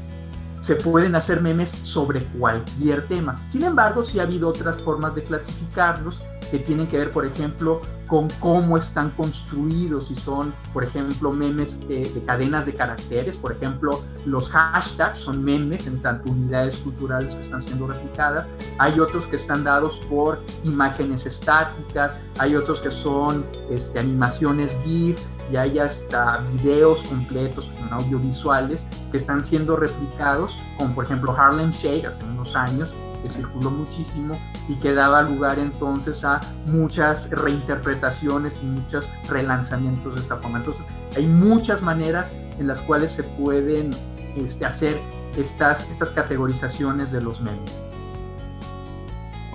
se 0.60 0.76
pueden 0.76 1.16
hacer 1.16 1.40
memes 1.40 1.70
sobre 1.82 2.24
cualquier 2.24 3.06
tema. 3.08 3.42
Sin 3.48 3.64
embargo, 3.64 4.02
sí 4.04 4.20
ha 4.20 4.22
habido 4.22 4.48
otras 4.48 4.80
formas 4.80 5.14
de 5.16 5.24
clasificarlos 5.24 6.22
que 6.50 6.58
tienen 6.58 6.86
que 6.86 6.98
ver, 6.98 7.10
por 7.10 7.26
ejemplo, 7.26 7.80
con 8.06 8.28
cómo 8.40 8.76
están 8.76 9.10
construidos, 9.10 10.08
si 10.08 10.14
son, 10.14 10.54
por 10.72 10.84
ejemplo, 10.84 11.32
memes 11.32 11.78
eh, 11.88 12.10
de 12.12 12.24
cadenas 12.24 12.66
de 12.66 12.74
caracteres, 12.74 13.36
por 13.36 13.52
ejemplo, 13.52 14.02
los 14.24 14.48
hashtags 14.50 15.18
son 15.18 15.44
memes 15.44 15.86
en 15.86 16.00
tanto 16.00 16.30
unidades 16.30 16.76
culturales 16.78 17.34
que 17.34 17.40
están 17.40 17.60
siendo 17.60 17.88
replicadas, 17.88 18.48
hay 18.78 19.00
otros 19.00 19.26
que 19.26 19.36
están 19.36 19.64
dados 19.64 19.98
por 20.08 20.40
imágenes 20.62 21.26
estáticas, 21.26 22.16
hay 22.38 22.54
otros 22.54 22.80
que 22.80 22.90
son 22.90 23.44
este, 23.70 23.98
animaciones 23.98 24.78
GIF 24.84 25.18
y 25.50 25.56
hay 25.56 25.78
hasta 25.78 26.38
videos 26.52 27.04
completos 27.04 27.68
que 27.68 27.76
son 27.76 27.92
audiovisuales 27.92 28.86
que 29.10 29.16
están 29.16 29.42
siendo 29.44 29.76
replicados, 29.76 30.56
como 30.78 30.94
por 30.94 31.04
ejemplo 31.04 31.34
Harlem 31.36 31.70
Shake 31.70 32.06
hace 32.06 32.24
unos 32.24 32.54
años, 32.54 32.94
circuló 33.28 33.70
muchísimo 33.70 34.38
y 34.68 34.76
que 34.76 34.92
daba 34.92 35.22
lugar 35.22 35.58
entonces 35.58 36.24
a 36.24 36.40
muchas 36.66 37.30
reinterpretaciones 37.30 38.60
y 38.62 38.66
muchos 38.66 39.08
relanzamientos 39.28 40.14
de 40.14 40.20
esta 40.20 40.36
forma. 40.36 40.58
Entonces, 40.58 40.84
hay 41.16 41.26
muchas 41.26 41.82
maneras 41.82 42.34
en 42.58 42.66
las 42.66 42.80
cuales 42.80 43.10
se 43.10 43.22
pueden 43.22 43.90
este, 44.36 44.66
hacer 44.66 45.00
estas, 45.36 45.88
estas 45.90 46.10
categorizaciones 46.10 47.10
de 47.10 47.20
los 47.20 47.40
memes. 47.40 47.80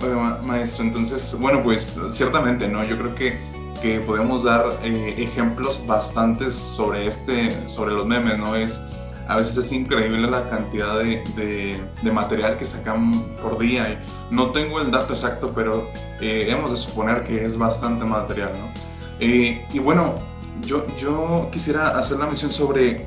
Bueno, 0.00 0.38
maestro, 0.42 0.84
entonces, 0.84 1.36
bueno, 1.38 1.62
pues 1.62 1.98
ciertamente, 2.10 2.66
¿no? 2.66 2.82
Yo 2.82 2.98
creo 2.98 3.14
que, 3.14 3.38
que 3.80 4.00
podemos 4.00 4.42
dar 4.42 4.64
eh, 4.82 5.14
ejemplos 5.16 5.80
bastantes 5.86 6.54
sobre, 6.54 7.06
este, 7.06 7.68
sobre 7.68 7.92
los 7.92 8.04
memes, 8.04 8.36
¿no? 8.38 8.56
Es 8.56 8.82
a 9.32 9.36
veces 9.36 9.56
es 9.56 9.72
increíble 9.72 10.28
la 10.30 10.50
cantidad 10.50 10.98
de, 10.98 11.24
de, 12.02 12.12
material 12.12 12.58
que 12.58 12.66
sacan 12.66 13.12
por 13.42 13.58
día. 13.58 14.04
No 14.30 14.50
tengo 14.50 14.78
el 14.78 14.90
dato 14.90 15.14
exacto, 15.14 15.52
pero 15.54 15.90
eh, 16.20 16.46
hemos 16.48 16.70
de 16.70 16.76
suponer 16.76 17.24
que 17.24 17.42
es 17.42 17.56
bastante 17.56 18.04
material. 18.04 18.50
¿no? 18.58 18.68
Eh, 19.20 19.66
y 19.72 19.78
bueno, 19.78 20.16
yo, 20.66 20.84
yo 20.96 21.48
quisiera 21.50 21.98
hacer 21.98 22.18
la 22.18 22.26
mención 22.26 22.50
sobre, 22.50 23.06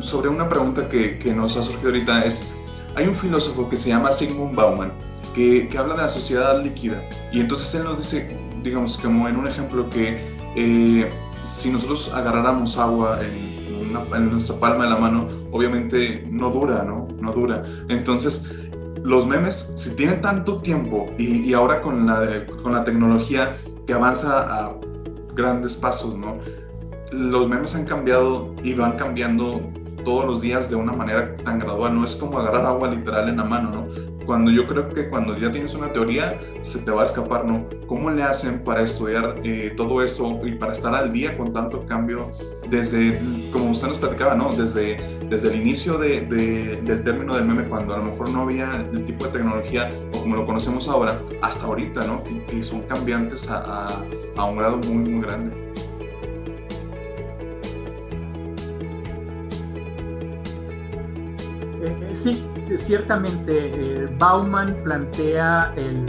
sobre 0.00 0.28
una 0.28 0.46
pregunta 0.50 0.86
que, 0.86 1.18
que, 1.18 1.32
nos 1.32 1.56
ha 1.56 1.62
surgido 1.62 1.88
ahorita. 1.88 2.26
Es, 2.26 2.50
hay 2.94 3.06
un 3.06 3.14
filósofo 3.14 3.70
que 3.70 3.78
se 3.78 3.88
llama 3.88 4.12
Sigmund 4.12 4.54
Bauman, 4.54 4.92
que, 5.34 5.66
que 5.66 5.78
habla 5.78 5.94
de 5.94 6.02
la 6.02 6.08
sociedad 6.10 6.62
líquida. 6.62 7.02
Y 7.32 7.40
entonces 7.40 7.74
él 7.74 7.84
nos 7.84 7.96
dice, 7.96 8.36
digamos, 8.62 8.98
como 8.98 9.26
en 9.26 9.36
un 9.38 9.48
ejemplo, 9.48 9.88
que 9.88 10.36
eh, 10.56 11.10
si 11.42 11.70
nosotros 11.70 12.12
agarráramos 12.12 12.76
agua 12.76 13.20
en 13.22 13.47
en 14.14 14.30
nuestra 14.30 14.58
palma 14.58 14.84
de 14.84 14.90
la 14.90 14.96
mano, 14.96 15.28
obviamente 15.52 16.26
no 16.30 16.50
dura, 16.50 16.82
¿no? 16.82 17.08
No 17.20 17.32
dura. 17.32 17.64
Entonces, 17.88 18.46
los 19.02 19.26
memes, 19.26 19.72
si 19.74 19.94
tienen 19.94 20.20
tanto 20.20 20.60
tiempo 20.60 21.10
y, 21.18 21.52
ahora 21.54 21.80
con 21.80 22.06
la, 22.06 22.46
con 22.62 22.72
la 22.72 22.84
tecnología 22.84 23.56
que 23.86 23.92
avanza 23.92 24.40
a 24.40 24.74
grandes 25.34 25.76
pasos, 25.76 26.16
¿no? 26.16 26.38
Los 27.12 27.48
memes 27.48 27.74
han 27.74 27.84
cambiado 27.84 28.54
y 28.62 28.74
van 28.74 28.92
cambiando 28.96 29.62
todos 30.08 30.24
los 30.24 30.40
días 30.40 30.70
de 30.70 30.74
una 30.74 30.94
manera 30.94 31.36
tan 31.36 31.58
gradual, 31.58 31.94
no 31.94 32.02
es 32.02 32.16
como 32.16 32.38
agarrar 32.38 32.64
agua 32.64 32.88
literal 32.88 33.28
en 33.28 33.36
la 33.36 33.44
mano, 33.44 33.70
¿no? 33.70 34.18
cuando 34.24 34.50
yo 34.50 34.66
creo 34.66 34.88
que 34.88 35.10
cuando 35.10 35.36
ya 35.36 35.52
tienes 35.52 35.74
una 35.74 35.92
teoría 35.92 36.40
se 36.62 36.78
te 36.78 36.90
va 36.90 37.02
a 37.02 37.04
escapar, 37.04 37.44
¿no? 37.44 37.66
¿Cómo 37.86 38.10
le 38.10 38.22
hacen 38.22 38.62
para 38.62 38.82
estudiar 38.82 39.36
eh, 39.44 39.74
todo 39.76 40.02
esto 40.02 40.46
y 40.46 40.52
para 40.52 40.72
estar 40.72 40.94
al 40.94 41.12
día 41.12 41.36
con 41.36 41.52
tanto 41.52 41.84
cambio 41.84 42.30
desde, 42.70 43.18
como 43.52 43.70
usted 43.70 43.88
nos 43.88 43.98
platicaba, 43.98 44.34
¿no? 44.34 44.50
Desde, 44.54 44.96
desde 45.28 45.48
el 45.48 45.60
inicio 45.60 45.98
de, 45.98 46.22
del 46.22 47.04
término 47.04 47.36
del 47.36 47.44
meme, 47.44 47.64
cuando 47.64 47.94
a 47.94 47.98
lo 47.98 48.04
mejor 48.04 48.30
no 48.30 48.42
había 48.42 48.70
el 48.92 49.04
tipo 49.04 49.26
de 49.26 49.30
tecnología 49.30 49.90
o 50.14 50.20
como 50.20 50.36
lo 50.36 50.46
conocemos 50.46 50.88
ahora, 50.88 51.18
hasta 51.42 51.66
ahorita, 51.66 52.06
¿no? 52.06 52.22
Y, 52.54 52.62
son 52.62 52.82
cambiantes 52.82 53.48
a, 53.50 54.02
a 54.36 54.44
un 54.44 54.56
grado 54.56 54.78
muy, 54.78 55.10
muy 55.10 55.22
grande. 55.22 55.68
Sí, 62.18 62.42
ciertamente 62.76 63.70
eh, 63.74 64.08
Bauman 64.18 64.74
plantea 64.84 65.72
el, 65.76 66.04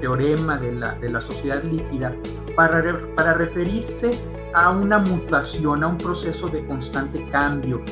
teorema 0.00 0.56
de 0.56 0.72
la, 0.72 1.20
sociedad 1.20 1.62
líquida 1.62 2.16
para, 2.56 2.82
para 3.14 3.34
referirse 3.34 4.12
a 4.54 4.70
una 4.70 4.98
mutación, 4.98 5.84
a 5.84 5.88
un 5.88 5.98
proceso 5.98 6.48
de 6.48 6.64
constante 6.66 7.22
cambio. 7.30 7.82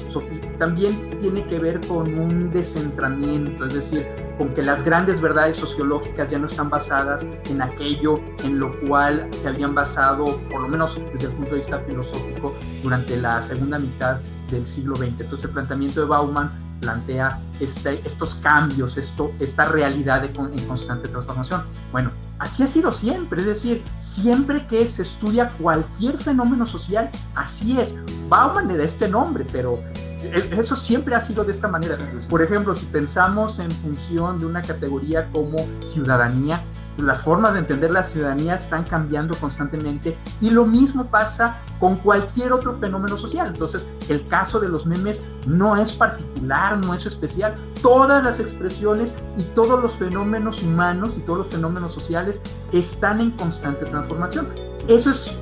también 0.59 1.11
tiene 1.21 1.45
que 1.47 1.59
ver 1.59 1.87
con 1.87 2.19
un 2.19 2.51
descentramiento, 2.51 3.67
es 3.67 3.75
decir, 3.75 4.07
con 4.39 4.55
que 4.55 4.63
las 4.63 4.83
grandes 4.83 5.21
verdades 5.21 5.59
sociológicas 5.59 6.31
ya 6.31 6.39
no 6.39 6.47
están 6.47 6.71
basadas 6.71 7.27
en 7.51 7.61
aquello 7.61 8.21
en 8.43 8.59
lo 8.59 8.81
cual 8.87 9.29
se 9.31 9.49
habían 9.49 9.75
basado, 9.75 10.41
por 10.51 10.63
lo 10.63 10.69
menos 10.69 10.99
desde 11.13 11.27
el 11.27 11.33
punto 11.35 11.51
de 11.51 11.57
vista 11.57 11.79
filosófico, 11.81 12.55
durante 12.83 13.17
la 13.19 13.41
segunda 13.43 13.79
mitad 13.79 14.19
del 14.51 14.67
siglo 14.67 14.97
XX. 14.97 15.21
Entonces 15.21 15.45
el 15.45 15.51
planteamiento 15.51 16.01
de 16.01 16.07
Bauman 16.07 16.51
plantea 16.81 17.41
este, 17.61 18.01
estos 18.07 18.37
cambios, 18.37 18.97
esto, 18.97 19.33
esta 19.41 19.65
realidad 19.65 20.23
de, 20.23 20.29
en 20.29 20.67
constante 20.67 21.09
transformación. 21.09 21.63
Bueno, 21.93 22.11
así 22.39 22.63
ha 22.63 22.67
sido 22.67 22.93
siempre, 22.93 23.41
es 23.41 23.47
decir, 23.47 23.83
siempre 23.99 24.67
que 24.67 24.87
se 24.87 25.03
estudia 25.03 25.49
cualquier 25.59 26.19
fenómeno 26.19 26.67
social, 26.67 27.11
así 27.35 27.81
es. 27.81 27.95
Bauman 28.29 28.69
le 28.69 28.77
da 28.77 28.85
este 28.85 29.09
nombre, 29.09 29.45
pero 29.51 29.81
eso 30.23 30.77
siempre 30.77 31.15
ha 31.15 31.21
sido 31.21 31.45
de 31.45 31.53
esta 31.53 31.69
manera. 31.69 31.97
Por 32.29 32.43
ejemplo, 32.43 32.75
si 32.75 32.87
pensamos 32.87 33.59
en 33.59 33.71
función 33.71 34.41
de 34.41 34.47
una 34.47 34.63
categoría 34.63 35.29
como 35.31 35.59
ciudadanía, 35.81 36.63
las 36.99 37.23
formas 37.23 37.53
de 37.53 37.61
entender 37.61 37.91
la 37.91 38.03
ciudadanía 38.03 38.55
están 38.55 38.85
cambiando 38.85 39.35
constantemente 39.37 40.17
y 40.41 40.51
lo 40.51 40.67
mismo 40.67 41.07
pasa 41.07 41.59
con 41.79 41.97
cualquier 41.97 42.53
otro 42.53 42.75
fenómeno 42.75 43.17
social. 43.17 43.49
Entonces, 43.49 43.87
el 44.09 44.27
caso 44.29 44.59
de 44.59 44.69
los 44.69 44.85
memes 44.85 45.21
no 45.47 45.77
es 45.77 45.93
particular, 45.93 46.79
no 46.79 46.95
es 46.95 47.07
especial. 47.07 47.55
Todas 47.83 48.25
las 48.25 48.41
expresiones 48.41 49.15
y 49.37 49.45
todos 49.45 49.81
los 49.81 49.95
fenómenos 49.95 50.63
humanos 50.63 51.17
y 51.17 51.21
todos 51.21 51.39
los 51.39 51.49
fenómenos 51.49 51.95
sociales 51.95 52.41
están 52.73 53.21
en 53.21 53.31
constante 53.33 53.85
transformación. 53.85 54.49
Eso 54.89 55.11
es 55.11 55.39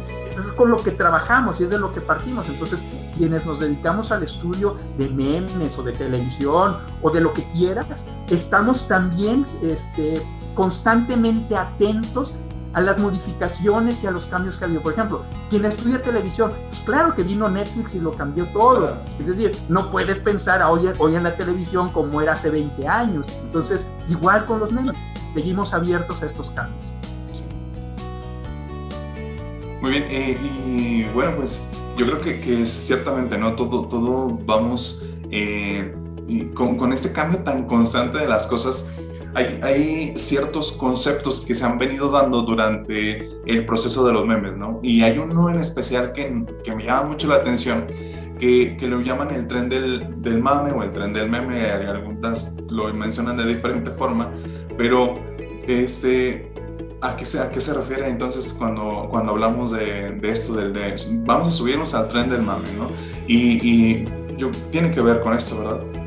con 0.56 0.70
lo 0.70 0.76
que 0.76 0.90
trabajamos 0.90 1.60
y 1.60 1.64
es 1.64 1.70
de 1.70 1.78
lo 1.78 1.92
que 1.92 2.00
partimos. 2.00 2.48
Entonces, 2.48 2.84
quienes 3.16 3.46
nos 3.46 3.60
dedicamos 3.60 4.12
al 4.12 4.22
estudio 4.22 4.74
de 4.98 5.08
memes 5.08 5.78
o 5.78 5.82
de 5.82 5.92
televisión 5.92 6.76
o 7.02 7.10
de 7.10 7.20
lo 7.20 7.32
que 7.32 7.46
quieras, 7.48 8.04
estamos 8.28 8.86
también 8.88 9.46
este, 9.62 10.22
constantemente 10.56 11.54
atentos 11.54 12.32
a 12.72 12.80
las 12.80 12.98
modificaciones 12.98 14.02
y 14.02 14.06
a 14.06 14.10
los 14.10 14.26
cambios 14.26 14.58
que 14.58 14.64
ha 14.64 14.66
habido. 14.66 14.82
Por 14.82 14.92
ejemplo, 14.92 15.22
quien 15.48 15.64
estudia 15.64 16.00
televisión, 16.00 16.52
pues 16.68 16.80
claro 16.80 17.14
que 17.14 17.22
vino 17.22 17.48
Netflix 17.48 17.94
y 17.94 18.00
lo 18.00 18.10
cambió 18.10 18.48
todo. 18.48 18.96
Es 19.18 19.28
decir, 19.28 19.52
no 19.68 19.90
puedes 19.90 20.18
pensar 20.18 20.60
hoy, 20.62 20.90
hoy 20.98 21.14
en 21.14 21.22
la 21.22 21.36
televisión 21.36 21.88
como 21.90 22.20
era 22.20 22.32
hace 22.32 22.50
20 22.50 22.86
años. 22.88 23.28
Entonces, 23.44 23.86
igual 24.08 24.44
con 24.44 24.58
los 24.58 24.72
memes, 24.72 24.96
seguimos 25.32 25.72
abiertos 25.72 26.22
a 26.22 26.26
estos 26.26 26.50
cambios. 26.50 26.84
Muy 29.80 29.90
bien, 29.92 30.04
eh, 30.08 30.38
y 30.42 31.04
bueno, 31.14 31.36
pues 31.36 31.70
yo 31.96 32.06
creo 32.06 32.20
que, 32.20 32.40
que, 32.40 32.62
es 32.62 32.70
ciertamente, 32.70 33.38
¿no? 33.38 33.54
Todo, 33.54 33.86
todo 33.88 34.38
vamos 34.44 35.02
eh, 35.30 35.94
y 36.28 36.46
con, 36.46 36.76
con 36.76 36.92
este 36.92 37.12
cambio 37.12 37.38
tan 37.40 37.66
constante 37.66 38.18
de 38.18 38.28
las 38.28 38.46
cosas 38.46 38.86
hay, 39.36 40.12
ciertos 40.16 40.72
conceptos 40.72 41.42
que 41.42 41.54
se 41.54 41.64
han 41.64 41.78
venido 41.78 42.10
dando 42.10 42.42
durante 42.42 43.28
el 43.44 43.66
proceso 43.66 44.06
de 44.06 44.12
los 44.12 44.26
memes, 44.26 44.56
¿no? 44.56 44.80
Y 44.82 45.02
hay 45.02 45.18
uno 45.18 45.50
en 45.50 45.58
especial 45.58 46.12
que, 46.12 46.44
que 46.64 46.74
me 46.74 46.84
llama 46.84 47.10
mucho 47.10 47.28
la 47.28 47.36
atención, 47.36 47.86
que, 48.40 48.76
que 48.78 48.86
lo 48.86 49.00
llaman 49.00 49.30
el 49.34 49.46
tren 49.46 49.68
del, 49.68 50.22
del, 50.22 50.40
mame 50.40 50.72
o 50.72 50.82
el 50.82 50.92
tren 50.92 51.12
del 51.12 51.28
meme, 51.28 51.70
algunas 51.70 52.54
lo 52.70 52.92
mencionan 52.94 53.36
de 53.36 53.46
diferente 53.46 53.90
forma, 53.90 54.30
pero 54.76 55.14
este, 55.66 56.50
¿a, 57.02 57.16
qué 57.16 57.26
se, 57.26 57.40
¿a 57.40 57.50
qué 57.50 57.60
se 57.60 57.74
refiere 57.74 58.08
entonces 58.08 58.54
cuando, 58.54 59.08
cuando 59.10 59.32
hablamos 59.32 59.72
de, 59.72 60.12
de 60.12 60.30
esto, 60.30 60.54
del, 60.54 60.72
de, 60.72 60.94
vamos 61.26 61.48
a 61.48 61.50
subirnos 61.50 61.92
al 61.94 62.08
tren 62.08 62.30
del 62.30 62.42
mame, 62.42 62.68
¿no? 62.78 62.88
Y, 63.26 63.58
y 63.62 64.04
yo, 64.38 64.50
tiene 64.70 64.90
que 64.90 65.00
ver 65.00 65.20
con 65.20 65.36
esto, 65.36 65.58
¿verdad? 65.58 66.05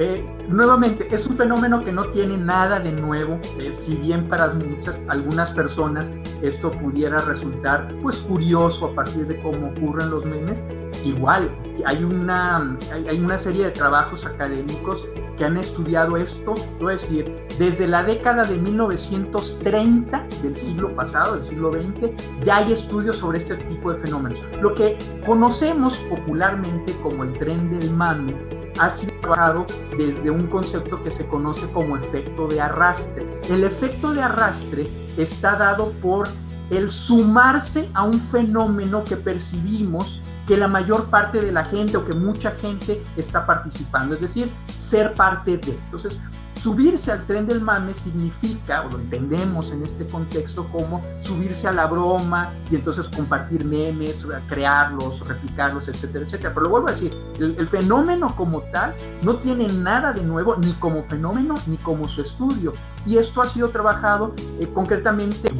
Eh, 0.00 0.24
nuevamente, 0.48 1.08
es 1.12 1.26
un 1.26 1.34
fenómeno 1.34 1.82
que 1.82 1.90
no 1.90 2.04
tiene 2.04 2.36
nada 2.38 2.78
de 2.78 2.92
nuevo, 2.92 3.40
eh, 3.58 3.72
si 3.72 3.96
bien 3.96 4.28
para 4.28 4.54
muchas, 4.54 4.96
algunas 5.08 5.50
personas 5.50 6.12
esto 6.40 6.70
pudiera 6.70 7.20
resultar 7.22 7.88
pues 8.00 8.18
curioso 8.18 8.86
a 8.86 8.94
partir 8.94 9.26
de 9.26 9.36
cómo 9.42 9.72
ocurren 9.76 10.10
los 10.10 10.24
memes, 10.24 10.62
igual 11.04 11.50
hay 11.84 12.04
una, 12.04 12.78
hay, 12.92 13.18
una 13.18 13.36
serie 13.36 13.64
de 13.64 13.70
trabajos 13.72 14.24
académicos 14.24 15.04
que 15.36 15.44
han 15.44 15.56
estudiado 15.56 16.16
esto, 16.16 16.54
es 16.90 17.02
decir, 17.02 17.36
desde 17.58 17.88
la 17.88 18.04
década 18.04 18.44
de 18.44 18.56
1930 18.56 20.26
del 20.42 20.54
siglo 20.54 20.94
pasado, 20.94 21.34
del 21.34 21.42
siglo 21.42 21.72
XX, 21.72 22.10
ya 22.42 22.58
hay 22.58 22.72
estudios 22.72 23.16
sobre 23.16 23.38
este 23.38 23.56
tipo 23.56 23.92
de 23.92 23.98
fenómenos. 23.98 24.40
Lo 24.60 24.74
que 24.74 24.96
conocemos 25.26 25.98
popularmente 26.08 26.92
como 27.02 27.24
el 27.24 27.32
tren 27.32 27.70
del 27.70 27.90
mame 27.92 28.34
ha 28.78 28.90
sido 28.90 29.17
trabajado 29.28 29.66
desde 29.96 30.30
un 30.30 30.46
concepto 30.46 31.02
que 31.02 31.10
se 31.10 31.26
conoce 31.26 31.70
como 31.72 31.96
efecto 31.96 32.48
de 32.48 32.60
arrastre. 32.60 33.26
El 33.50 33.64
efecto 33.64 34.12
de 34.12 34.22
arrastre 34.22 34.88
está 35.16 35.56
dado 35.56 35.92
por 36.00 36.28
el 36.70 36.88
sumarse 36.88 37.88
a 37.94 38.04
un 38.04 38.20
fenómeno 38.20 39.04
que 39.04 39.16
percibimos 39.16 40.20
que 40.46 40.56
la 40.56 40.68
mayor 40.68 41.06
parte 41.10 41.40
de 41.40 41.52
la 41.52 41.64
gente 41.64 41.96
o 41.96 42.06
que 42.06 42.14
mucha 42.14 42.52
gente 42.52 43.02
está 43.16 43.44
participando, 43.46 44.14
es 44.14 44.20
decir, 44.22 44.50
ser 44.78 45.12
parte 45.14 45.58
de. 45.58 45.72
Entonces, 45.72 46.18
subirse 46.58 47.12
al 47.12 47.24
tren 47.24 47.46
del 47.46 47.60
mame 47.60 47.94
significa, 47.94 48.84
o 48.86 48.90
lo 48.90 48.98
entendemos 48.98 49.70
en 49.70 49.82
este 49.82 50.06
contexto, 50.06 50.66
como 50.70 51.00
subirse 51.20 51.68
a 51.68 51.72
la 51.72 51.86
broma 51.86 52.52
y 52.70 52.76
entonces 52.76 53.08
compartir 53.08 53.64
memes, 53.64 54.26
crearlos, 54.48 55.26
replicarlos, 55.26 55.88
etcétera, 55.88 56.24
etcétera. 56.24 56.52
Pero 56.52 56.64
lo 56.64 56.70
vuelvo 56.70 56.88
a 56.88 56.92
decir, 56.92 57.16
el, 57.38 57.68
fenómeno 57.68 58.34
como 58.34 58.62
tal 58.72 58.94
no 59.22 59.36
tiene 59.36 59.68
nada 59.68 60.12
de 60.12 60.22
nuevo, 60.22 60.56
ni 60.56 60.72
como 60.74 61.04
fenómeno, 61.04 61.54
ni 61.66 61.76
como 61.78 62.08
su 62.08 62.22
estudio. 62.22 62.72
Y 63.06 63.18
esto 63.18 63.40
ha 63.40 63.46
sido 63.46 63.68
trabajado 63.68 64.34
eh, 64.58 64.68
concretamente 64.72 65.52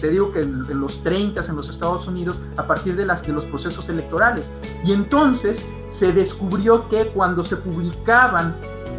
te 0.00 0.10
digo 0.10 0.32
que 0.32 0.40
en, 0.40 0.80
los 0.80 1.02
30 1.02 1.40
en 1.48 1.56
los 1.56 1.68
Estados 1.68 2.06
Unidos 2.06 2.40
a 2.56 2.66
partir 2.66 2.96
de, 2.96 3.04
los 3.04 3.44
procesos 3.46 3.88
electorales. 3.88 4.50
Y 4.84 4.92
entonces 4.92 5.66
se 5.88 6.12
descubrió 6.12 6.88
que 6.88 7.08
cuando 7.08 7.42
se 7.42 7.56
publicaban 7.56 8.54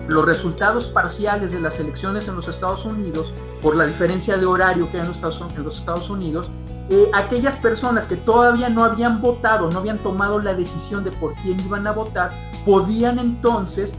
los 0.09 0.25
resultados 0.25 0.87
parciales 0.87 1.51
de 1.51 1.59
las 1.59 1.79
elecciones 1.79 2.27
en 2.27 2.35
los 2.35 2.47
Estados 2.47 2.85
Unidos, 2.85 3.31
por 3.61 3.75
la 3.75 3.85
diferencia 3.85 4.37
de 4.37 4.45
horario 4.45 4.89
que 4.89 4.97
hay 4.97 5.03
en 5.03 5.63
los 5.63 5.77
Estados, 5.77 6.09
Unidos, 6.09 6.49
eh, 6.89 7.09
aquellas 7.13 7.55
personas 7.57 8.07
que 8.07 8.15
todavía 8.15 8.69
no 8.69 8.83
habían 8.83 9.21
votado, 9.21 9.69
no 9.69 9.79
habían 9.79 9.99
tomado 9.99 10.39
la 10.39 10.53
decisión 10.53 11.03
de 11.03 11.11
por 11.11 11.33
quién 11.35 11.59
iban 11.59 11.85
a 11.85 11.91
votar, 11.91 12.31
podían 12.65 13.19
entonces 13.19 13.95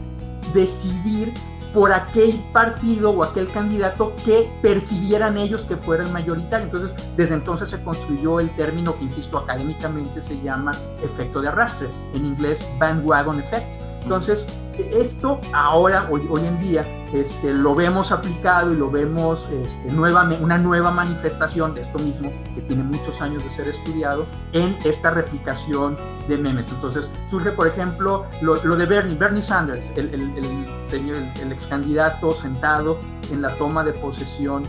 decidir 0.53 1.33
por 1.73 1.93
aquel 1.93 2.33
partido 2.51 3.11
o 3.11 3.23
aquel 3.23 3.49
candidato 3.51 4.13
que 4.25 4.49
percibieran 4.61 5.37
ellos 5.37 5.65
que 5.65 5.77
fuera 5.77 6.03
el 6.03 6.11
mayoritario. 6.11 6.65
Entonces, 6.65 6.93
desde 7.15 7.35
entonces 7.35 7.69
se 7.69 7.81
construyó 7.81 8.39
el 8.39 8.49
término 8.57 8.95
que, 8.97 9.05
insisto, 9.05 9.37
académicamente 9.37 10.21
se 10.21 10.39
llama 10.41 10.73
efecto 11.01 11.41
de 11.41 11.47
arrastre, 11.47 11.87
en 12.13 12.25
inglés 12.25 12.69
bandwagon 12.77 13.39
effect. 13.39 13.90
Entonces, 14.03 14.45
esto 14.77 15.39
ahora, 15.53 16.07
hoy, 16.09 16.27
hoy 16.29 16.45
en 16.45 16.59
día, 16.59 16.81
este, 17.13 17.53
lo 17.53 17.75
vemos 17.75 18.11
aplicado 18.11 18.71
y 18.71 18.77
lo 18.77 18.89
vemos 18.89 19.47
este, 19.51 19.91
nueva, 19.91 20.23
una 20.39 20.57
nueva 20.57 20.91
manifestación 20.91 21.73
de 21.73 21.81
esto 21.81 21.99
mismo, 21.99 22.31
que 22.55 22.61
tiene 22.61 22.83
muchos 22.83 23.21
años 23.21 23.43
de 23.43 23.49
ser 23.49 23.67
estudiado, 23.67 24.25
en 24.53 24.77
esta 24.85 25.11
replicación 25.11 25.95
de 26.27 26.37
memes. 26.37 26.71
Entonces, 26.71 27.09
surge, 27.29 27.51
por 27.51 27.67
ejemplo, 27.67 28.25
lo, 28.41 28.55
de 28.55 28.85
Bernie, 28.85 29.15
Bernie 29.15 29.41
Sanders, 29.41 29.91
el, 29.97 30.13
el, 30.13 31.51
ex 31.51 31.67
candidato 31.67 32.31
sentado 32.31 32.97
en 33.31 33.41
la 33.41 33.55
toma 33.57 33.83
de 33.83 33.93
posesión 33.93 34.63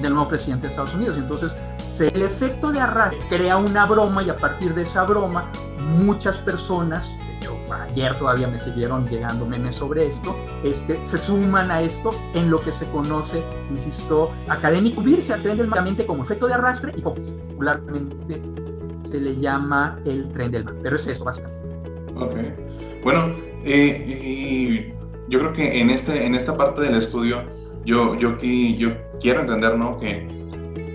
del 0.00 0.14
nuevo 0.14 0.28
presidente 0.28 0.62
de 0.62 0.68
Estados 0.68 0.94
Unidos. 0.94 1.16
Entonces, 1.16 1.54
el 2.00 2.22
efecto 2.22 2.72
de 2.72 2.80
arrastre 2.80 3.18
crea 3.28 3.56
una 3.56 3.86
broma 3.86 4.22
y 4.22 4.30
a 4.30 4.36
partir 4.36 4.74
de 4.74 4.82
esa 4.82 5.04
broma, 5.04 5.50
muchas 5.90 6.38
personas 6.38 7.12
ayer 7.72 8.14
todavía 8.16 8.48
me 8.48 8.58
siguieron 8.58 9.06
llegando 9.08 9.46
memes 9.46 9.76
sobre 9.76 10.06
esto, 10.06 10.36
este, 10.64 10.98
se 11.04 11.18
suman 11.18 11.70
a 11.70 11.82
esto 11.82 12.10
en 12.34 12.50
lo 12.50 12.60
que 12.60 12.72
se 12.72 12.86
conoce, 12.90 13.42
insisto, 13.70 14.30
académico, 14.48 15.02
tren 15.42 15.56
del 15.56 15.68
mente 15.68 16.04
como 16.06 16.22
efecto 16.22 16.46
de 16.46 16.54
arrastre 16.54 16.92
y 16.96 17.00
popularmente 17.00 18.40
se 19.04 19.20
le 19.20 19.36
llama 19.36 19.98
el 20.04 20.28
tren 20.30 20.52
del 20.52 20.64
mar. 20.64 20.74
Pero 20.82 20.96
es 20.96 21.06
eso, 21.06 21.24
básicamente. 21.24 21.68
Ok. 22.16 22.34
Bueno, 23.02 23.34
eh, 23.64 24.94
yo 25.28 25.38
creo 25.40 25.52
que 25.52 25.80
en, 25.80 25.90
este, 25.90 26.26
en 26.26 26.34
esta 26.34 26.56
parte 26.56 26.82
del 26.82 26.96
estudio, 26.96 27.42
yo, 27.84 28.14
yo, 28.16 28.38
yo 28.38 28.90
quiero 29.20 29.40
entender, 29.40 29.76
¿no? 29.76 29.98
Que 29.98 30.28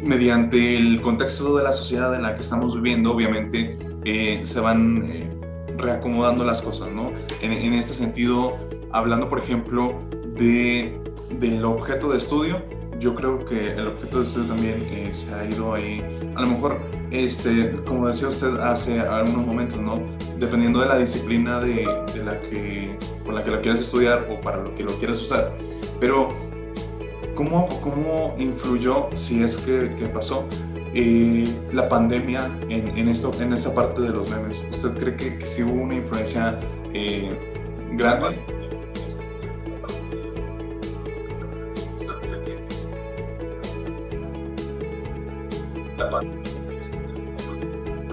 mediante 0.04 0.78
el 0.78 1.02
contexto 1.02 1.58
de 1.58 1.64
la 1.64 1.72
sociedad 1.72 2.14
en 2.16 2.22
la 2.22 2.36
que 2.36 2.42
estamos 2.42 2.76
viviendo, 2.76 3.12
obviamente 3.12 3.78
eh, 4.10 4.40
se 4.44 4.62
van 4.62 5.12
eh, 5.12 5.30
reacomodando 5.76 6.46
las 6.46 6.62
cosas, 6.62 6.88
¿no? 6.90 7.12
En, 7.42 7.74
este 7.74 7.94
sentido, 7.94 8.56
hablando, 8.94 9.28
por 9.28 9.38
ejemplo, 9.38 9.96
de, 10.34 10.98
del 11.42 11.66
objeto 11.66 12.10
de 12.10 12.18
estudio, 12.18 12.62
yo 13.02 13.16
creo 13.16 13.46
que 13.46 13.74
el 13.74 13.88
objeto 13.88 14.20
de 14.20 14.26
estudio 14.26 14.48
también 14.48 14.76
eh, 14.90 15.10
se 15.12 15.34
ha 15.34 15.44
ido 15.44 15.74
ahí, 15.74 15.98
a 16.38 16.42
lo 16.42 16.48
mejor, 16.48 16.80
este, 17.12 17.74
como 17.86 18.08
decía 18.08 18.30
usted 18.30 18.56
hace 18.62 18.98
algunos 19.02 19.46
momentos, 19.46 19.82
¿no? 19.82 20.00
Dependiendo 20.40 20.80
de 20.80 20.86
la 20.86 20.98
disciplina 20.98 21.60
de, 21.60 21.84
la 22.24 22.40
que, 22.40 22.98
con 23.26 23.36
la 23.36 23.44
que 23.44 23.52
lo 23.52 23.62
quieras 23.62 23.82
estudiar 23.82 24.26
o 24.32 24.40
para 24.40 24.64
lo 24.64 24.74
que 24.74 24.84
lo 24.84 24.94
quieras 25.00 25.22
usar. 25.22 25.52
Pero, 26.00 26.30
¿cómo, 27.36 27.68
cómo 27.82 28.38
influyó, 28.40 29.10
si 29.16 29.44
es 29.44 29.58
que 29.58 30.10
pasó, 30.14 30.48
eh, 30.94 31.48
la 31.74 31.88
pandemia 31.90 32.50
en, 32.70 32.98
en, 32.98 33.08
esto, 33.10 33.32
en 33.40 33.54
esta 33.54 33.74
parte 33.74 34.02
de 34.02 34.10
los 34.10 34.30
memes? 34.30 34.64
¿Usted 34.70 34.94
cree 34.94 35.16
que, 35.16 35.46
sí 35.46 35.64
hubo 35.64 35.84
una 35.84 35.96
influencia 35.96 36.58
eh, 36.94 37.30
grande? 37.94 38.38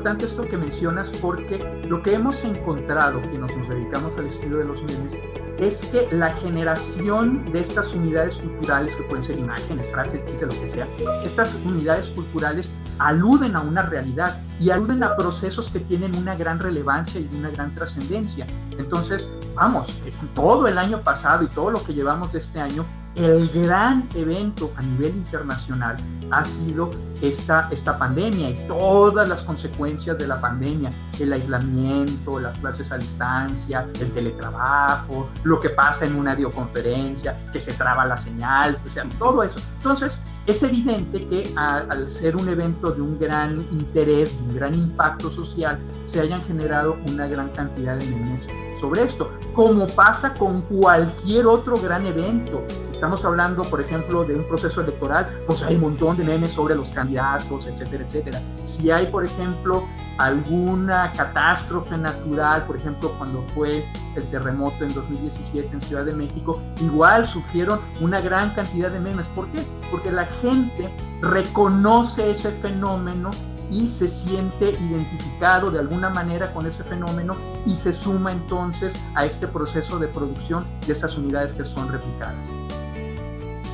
importante 0.05 0.27
esto 0.27 0.43
que 0.43 0.59
mencionas 0.59 1.11
porque 1.23 1.59
lo 1.89 2.03
que 2.03 2.13
hemos 2.13 2.45
encontrado 2.45 3.23
quienes 3.23 3.57
nos 3.57 3.69
dedicamos 3.71 4.15
al 4.19 4.27
estudio 4.27 4.59
de 4.59 4.67
los 4.67 4.83
memes 4.83 5.19
es 5.65 5.85
que 5.87 6.07
la 6.11 6.31
generación 6.31 7.45
de 7.53 7.61
estas 7.61 7.93
unidades 7.93 8.37
culturales, 8.37 8.95
que 8.97 9.03
pueden 9.05 9.23
ser 9.23 9.39
imágenes, 9.39 9.91
frases, 9.91 10.25
chistes, 10.27 10.55
lo 10.55 10.61
que 10.61 10.67
sea, 10.67 10.87
estas 11.25 11.55
unidades 11.65 12.11
culturales 12.11 12.71
aluden 12.99 13.57
a 13.57 13.61
una 13.61 13.83
realidad 13.83 14.41
y 14.61 14.71
aluden 14.71 15.03
a 15.03 15.17
procesos 15.17 15.71
que 15.71 15.81
tienen 15.81 16.15
una 16.17 16.37
gran 16.37 16.61
relevancia 16.61 17.21
y 17.21 17.29
una 17.35 17.51
gran 17.51 17.75
trascendencia. 17.75 18.47
Entonces, 18.79 19.31
vamos, 19.55 19.99
todo 20.35 20.69
el 20.69 20.79
año 20.79 21.03
pasado 21.03 21.45
y 21.45 21.49
todo 21.49 21.71
lo 21.71 21.83
que 21.83 21.95
llevamos 21.95 22.33
de 22.33 22.39
este 22.39 22.61
año, 22.61 22.85
el 23.17 23.49
gran 23.51 24.09
evento 24.15 24.73
a 24.77 24.83
nivel 24.83 25.17
internacional 25.17 25.97
ha 26.31 26.45
sido 26.45 26.91
esta, 27.21 27.69
esta 27.71 27.97
pandemia 27.97 28.51
y 28.51 28.67
todas 28.67 29.29
las 29.29 29.43
consecuencias 29.43 30.19
de 30.19 30.27
la 30.27 30.41
pandemia, 30.41 30.91
el 31.21 31.33
aislamiento, 31.33 32.41
las 32.41 32.59
clases 32.59 32.91
a 32.91 32.99
distancia, 32.99 33.87
el 34.01 34.11
teletrabajo, 34.11 35.29
lo 35.45 35.61
que 35.61 35.71
pasa 35.71 36.05
en 36.07 36.17
una 36.17 36.35
videoconferencia, 36.35 37.45
que 37.53 37.61
se 37.61 37.73
traba 37.75 38.05
la 38.05 38.17
señal, 38.17 38.79
o 38.85 38.91
sea, 38.91 39.05
todo 39.19 39.43
eso. 39.43 39.59
Entonces, 39.77 40.19
es 40.47 40.63
evidente 40.63 41.27
que 41.27 41.55
al 41.57 42.09
ser 42.09 42.37
un 42.37 42.49
evento 42.49 42.91
de 42.91 43.01
un 43.01 43.19
gran 43.19 43.67
interés, 43.71 44.37
de 44.37 44.43
un 44.43 44.55
gran 44.57 44.75
impacto 44.75 45.31
social, 45.31 45.79
se 46.05 46.21
hayan 46.21 46.45
generado 46.45 46.97
una 47.09 47.27
gran 47.27 47.49
cantidad 47.51 47.97
de 47.97 48.07
memes 48.07 48.47
sobre 48.85 49.03
esto, 49.03 49.31
como 49.55 49.87
pasa 49.87 50.35
con 50.35 50.61
cualquier 50.61 51.47
otro 51.47 51.79
gran 51.79 52.05
evento. 52.05 52.63
Si 52.83 52.91
estamos 52.91 53.25
hablando, 53.25 53.63
por 53.63 53.81
ejemplo, 53.81 54.25
de 54.25 54.35
un 54.35 54.45
proceso 54.45 54.83
electoral, 54.83 55.27
pues 55.47 55.63
hay 55.63 55.77
un 55.77 55.81
montón 55.81 56.19
de 56.19 56.25
memes 56.25 56.51
sobre 56.51 56.75
los 56.75 56.91
candidatos, 56.91 57.67
etcétera, 57.67 58.05
etcétera. 58.05 58.43
Si 58.65 58.91
hay, 58.91 59.07
por 59.07 59.25
ejemplo, 59.25 59.85
alguna 60.19 61.13
catástrofe 61.13 61.97
natural, 61.97 62.67
por 62.67 62.77
ejemplo, 62.77 63.11
cuando 63.17 63.41
fue 63.55 63.87
el 64.17 64.25
terremoto 64.31 64.85
en 64.85 64.93
2017 64.93 65.71
en 65.73 65.81
Ciudad 65.81 66.05
de 66.05 66.13
México, 66.13 66.61
igual 66.83 67.25
sufrieron 67.25 67.81
una 68.03 68.21
gran 68.21 68.55
cantidad 68.55 68.91
de 68.91 69.01
memes. 69.01 69.29
¿Por 69.29 69.49
qué? 69.49 69.63
Porque 69.91 70.13
la 70.13 70.27
gente 70.27 70.95
reconoce 71.23 72.31
ese 72.31 72.51
fenómeno 72.53 73.31
y 73.75 73.89
se 73.89 74.09
siente 74.09 74.71
identificado 74.71 75.71
de 75.71 75.81
alguna 75.81 76.09
manera 76.09 76.53
con 76.53 76.65
ese 76.67 76.85
fenómeno 76.85 77.37
y 77.67 77.75
se 77.75 77.93
suma 77.93 78.31
entonces 78.33 78.97
a 79.17 79.27
este 79.27 79.49
proceso 79.49 79.99
de 79.99 80.07
producción 80.07 80.65
de 80.87 80.93
estas 80.93 81.19
unidades 81.19 81.53
que 81.53 81.65
son 81.65 81.91
replicadas. 81.91 82.53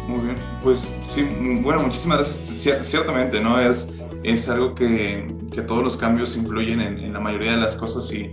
Muy 0.08 0.20
bien, 0.20 0.36
pues 0.64 0.82
sí, 1.04 1.22
bueno, 1.62 1.82
muchísimas 1.82 2.18
gracias. 2.18 2.88
Ciertamente, 2.88 3.40
¿no? 3.40 3.60
Es, 3.60 3.92
es 4.22 4.48
algo 4.48 4.74
que, 4.74 5.32
que 5.52 5.60
todos 5.62 5.84
los 5.84 5.96
cambios 5.98 6.34
influyen 6.34 6.80
en, 6.80 7.12
la 7.12 7.20
mayoría 7.20 7.52
de 7.52 7.58
las 7.58 7.76
cosas 7.76 8.10
y, 8.12 8.32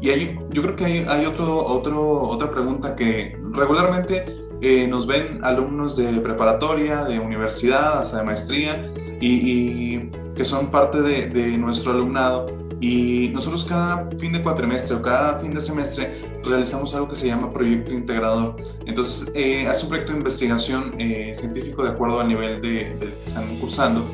y 0.00 0.10
hay, 0.10 0.38
yo 0.50 0.62
creo 0.62 0.76
que 0.76 0.84
hay, 0.84 1.06
hay 1.08 1.26
otro, 1.26 1.66
otro, 1.66 2.22
otra 2.28 2.50
pregunta 2.50 2.94
que 2.94 3.36
regularmente 3.50 4.24
eh, 4.60 4.86
nos 4.86 5.06
ven 5.08 5.40
alumnos 5.42 5.96
de 5.96 6.20
preparatoria, 6.20 7.04
de 7.04 7.18
universidad, 7.18 7.98
hasta 7.98 8.18
de 8.18 8.22
maestría 8.22 8.92
y 9.20 10.10
que 10.34 10.44
son 10.44 10.70
parte 10.70 11.00
de, 11.02 11.56
nuestro 11.58 11.92
alumnado 11.92 12.46
y 12.80 13.30
nosotros 13.32 13.64
cada 13.64 14.08
fin 14.18 14.32
de 14.32 14.42
cuatrimestre 14.42 14.96
o 14.96 15.02
cada 15.02 15.38
fin 15.38 15.52
de 15.52 15.60
semestre 15.60 16.22
realizamos 16.44 16.94
algo 16.94 17.08
que 17.08 17.14
se 17.14 17.28
llama 17.28 17.52
proyecto 17.52 17.92
integrador. 17.92 18.56
Entonces, 18.86 19.30
eh, 19.34 19.68
es 19.70 19.82
un 19.82 19.88
proyecto 19.88 20.12
de 20.12 20.18
investigación 20.18 20.92
eh, 20.98 21.32
científico 21.34 21.84
de 21.84 21.90
acuerdo 21.90 22.20
al 22.20 22.28
nivel 22.28 22.60
de, 22.60 22.96
que 22.98 23.14
están 23.24 23.56
cursando. 23.58 24.04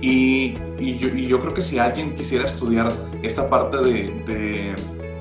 Y, 0.00 0.54
yo, 1.28 1.40
creo 1.40 1.54
que 1.54 1.62
si 1.62 1.78
alguien 1.78 2.14
quisiera 2.14 2.44
estudiar 2.44 2.92
esta 3.22 3.48
parte 3.48 3.78
de, 3.78 4.74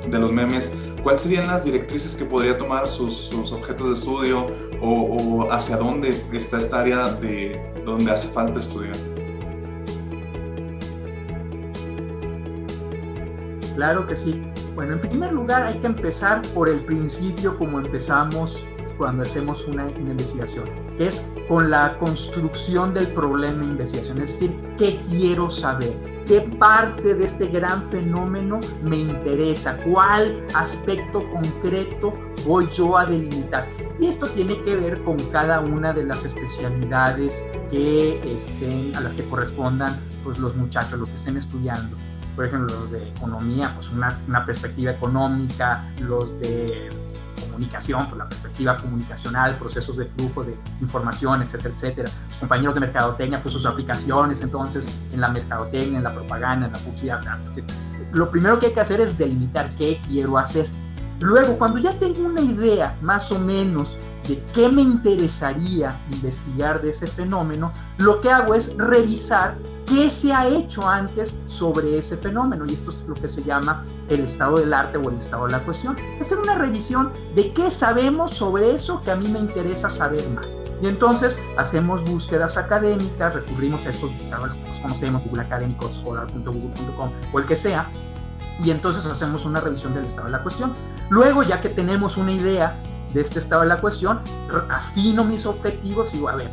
los 0.09 0.31
memes, 0.31 0.73
¿cuáles 1.01 1.21
serían 1.21 1.47
las 1.47 1.63
directrices 1.63 2.15
que 2.15 2.25
podría 2.25 2.57
tomar 2.57 2.89
sus, 2.89 3.31
objetos 3.33 3.87
de 3.87 3.93
estudio 3.95 4.47
o, 4.81 5.49
hacia 5.51 5.77
dónde 5.77 6.13
está 6.33 6.57
esta 6.57 6.81
área 6.81 7.07
de 7.13 7.73
donde 7.85 8.11
hace 8.11 8.27
falta 8.27 8.59
estudiar? 8.59 8.95
Claro 13.75 14.05
que 14.05 14.15
sí. 14.15 14.41
Bueno, 14.75 14.93
en 14.93 15.01
primer 15.01 15.33
lugar 15.33 15.63
hay 15.63 15.79
que 15.79 15.88
empezar 15.88 16.41
por 16.53 16.69
el 16.69 16.81
principio 16.86 17.57
como 17.57 17.79
empezamos 17.79 18.63
cuando 18.97 19.23
hacemos 19.23 19.65
una, 19.67 19.89
investigación, 19.89 20.65
que 20.97 21.07
es 21.07 21.25
con 21.47 21.69
la 21.69 21.97
construcción 21.97 22.93
del 22.93 23.07
problema 23.07 23.59
de 23.59 23.71
investigación, 23.71 24.21
es 24.21 24.31
decir, 24.31 24.55
¿qué 24.77 24.97
quiero 25.09 25.49
saber? 25.49 25.93
¿Qué 26.27 26.41
parte 26.41 27.15
de 27.15 27.25
este 27.25 27.47
gran 27.47 27.83
fenómeno 27.89 28.59
me 28.83 28.97
interesa? 28.97 29.77
¿Cuál 29.83 30.45
aspecto 30.53 31.27
concreto 31.31 32.13
voy 32.45 32.67
yo 32.69 32.97
a 32.97 33.05
delimitar? 33.05 33.67
Y 33.99 34.07
esto 34.07 34.27
tiene 34.27 34.62
que 34.62 34.75
ver 34.75 35.03
con 35.03 35.17
cada 35.31 35.59
una 35.62 35.91
de 35.91 36.05
las 36.05 36.23
especialidades 36.23 37.43
que 37.69 38.36
estén, 38.36 38.95
a 38.95 39.01
las 39.01 39.13
que 39.15 39.23
correspondan 39.25 39.99
pues, 40.23 40.38
los 40.38 40.55
muchachos, 40.55 40.99
los 40.99 41.09
que 41.09 41.15
estén 41.15 41.38
estudiando 41.38 41.97
por 42.36 42.46
ejemplo, 42.46 42.76
los 42.76 42.91
de 42.91 43.10
economía, 43.10 43.72
pues 43.76 43.89
una, 43.89 44.19
una, 44.28 44.46
perspectiva 44.46 44.91
económica, 44.91 45.84
los 46.02 46.39
de 46.39 46.89
comunicación, 47.54 48.08
por 48.08 48.17
la 48.17 48.28
perspectiva 48.28 48.78
comunicacional, 48.78 49.56
procesos 49.58 49.98
de 49.98 50.06
flujo 50.06 50.43
de 50.43 50.58
información, 50.82 51.43
etcétera, 51.43 51.74
etcétera. 51.74 52.10
Los 52.28 52.38
compañeros 52.38 52.74
de 52.74 52.80
mercadotecnia, 52.82 53.41
pues 53.41 53.54
sus 53.54 53.65
aplicaciones 53.65 54.41
entonces 54.41 54.88
en 55.12 55.22
la 55.22 55.30
mercadotecnia, 55.30 55.98
en 55.98 56.04
la 56.04 56.13
propaganda, 56.13 56.67
en 56.67 56.74
la 56.74 56.80
publicidad. 56.80 57.19
lo 58.12 58.30
primero 58.30 58.60
que 58.60 58.67
hay 58.67 58.74
que 58.74 58.82
hacer 58.82 59.02
es 59.02 59.17
delimitar 59.17 59.69
qué 59.76 60.00
quiero 60.08 60.38
hacer. 60.38 60.67
Luego, 61.19 61.58
cuando 61.58 61.80
ya 61.80 61.91
tengo 62.00 62.26
una 62.26 62.41
idea 62.41 62.98
más 63.02 63.32
o 63.32 63.39
menos 63.39 63.96
de 64.28 64.41
qué 64.54 64.69
me 64.69 64.82
interesaría 64.82 65.96
investigar 66.12 66.82
de 66.82 66.89
ese 66.89 67.08
fenómeno, 67.08 67.72
lo 67.98 68.19
que 68.19 68.32
hago 68.32 68.56
es 68.56 68.76
revisar 68.78 69.56
qué 69.86 70.10
se 70.10 70.34
ha 70.34 70.48
hecho 70.48 70.88
antes 70.88 71.36
sobre 71.48 71.98
ese 71.98 72.17
fenómeno. 72.17 72.65
Y 72.65 72.74
esto 72.74 72.89
es 72.89 73.04
lo 73.08 73.13
que 73.13 73.28
se 73.28 73.43
llama 73.43 73.84
el 74.10 74.22
estado 74.22 74.58
del 74.58 74.74
arte 74.74 74.98
o 74.98 75.10
el 75.10 75.17
estado 75.17 75.46
de 75.46 75.54
la 75.54 75.60
cuestión. 75.60 75.96
Hacer 76.19 76.38
una 76.38 76.56
revisión 76.56 77.12
de 77.36 77.54
qué 77.54 77.69
sabemos 77.69 78.32
sobre 78.32 78.74
eso 78.74 79.00
que 79.02 79.12
a 79.12 79.15
mí 79.15 79.28
me 79.28 79.39
interesa 79.39 79.89
saber 79.89 80.28
más. 80.30 80.58
Y 80.82 80.88
entonces 80.88 81.38
hacemos 81.58 82.04
búsquedas 82.04 82.58
académicas, 82.58 83.36
recurrimos 83.36 83.86
a 83.86 83.89
estos 83.89 84.17
buscadores 84.17 84.54
que 84.54 84.82
conocemos, 84.82 85.24
Google 85.24 85.43
Académico, 85.43 85.89
Scholar.google.com 85.89 87.12
o 87.32 87.39
el 87.39 87.46
que 87.46 87.56
sea, 87.56 87.89
y 88.62 88.69
entonces 88.69 89.06
hacemos 89.06 89.46
una 89.46 89.60
revisión 89.60 89.93
del 89.93 90.06
estado 90.06 90.28
de 90.28 90.34
la 90.34 90.43
cuestión. 90.43 90.74
Luego, 91.10 91.43
ya 91.43 91.62
que 91.62 91.69
tenemos 91.69 92.17
una 92.17 92.32
idea 92.32 92.82
de 93.13 93.22
este 93.22 93.39
estado 93.39 93.62
de 93.62 93.67
la 93.67 93.78
cuestión, 93.78 94.19
afino 94.69 95.24
mis 95.24 95.46
objetivos 95.46 96.13
y 96.13 96.17
digo, 96.17 96.30
a 96.30 96.36
ver, 96.36 96.52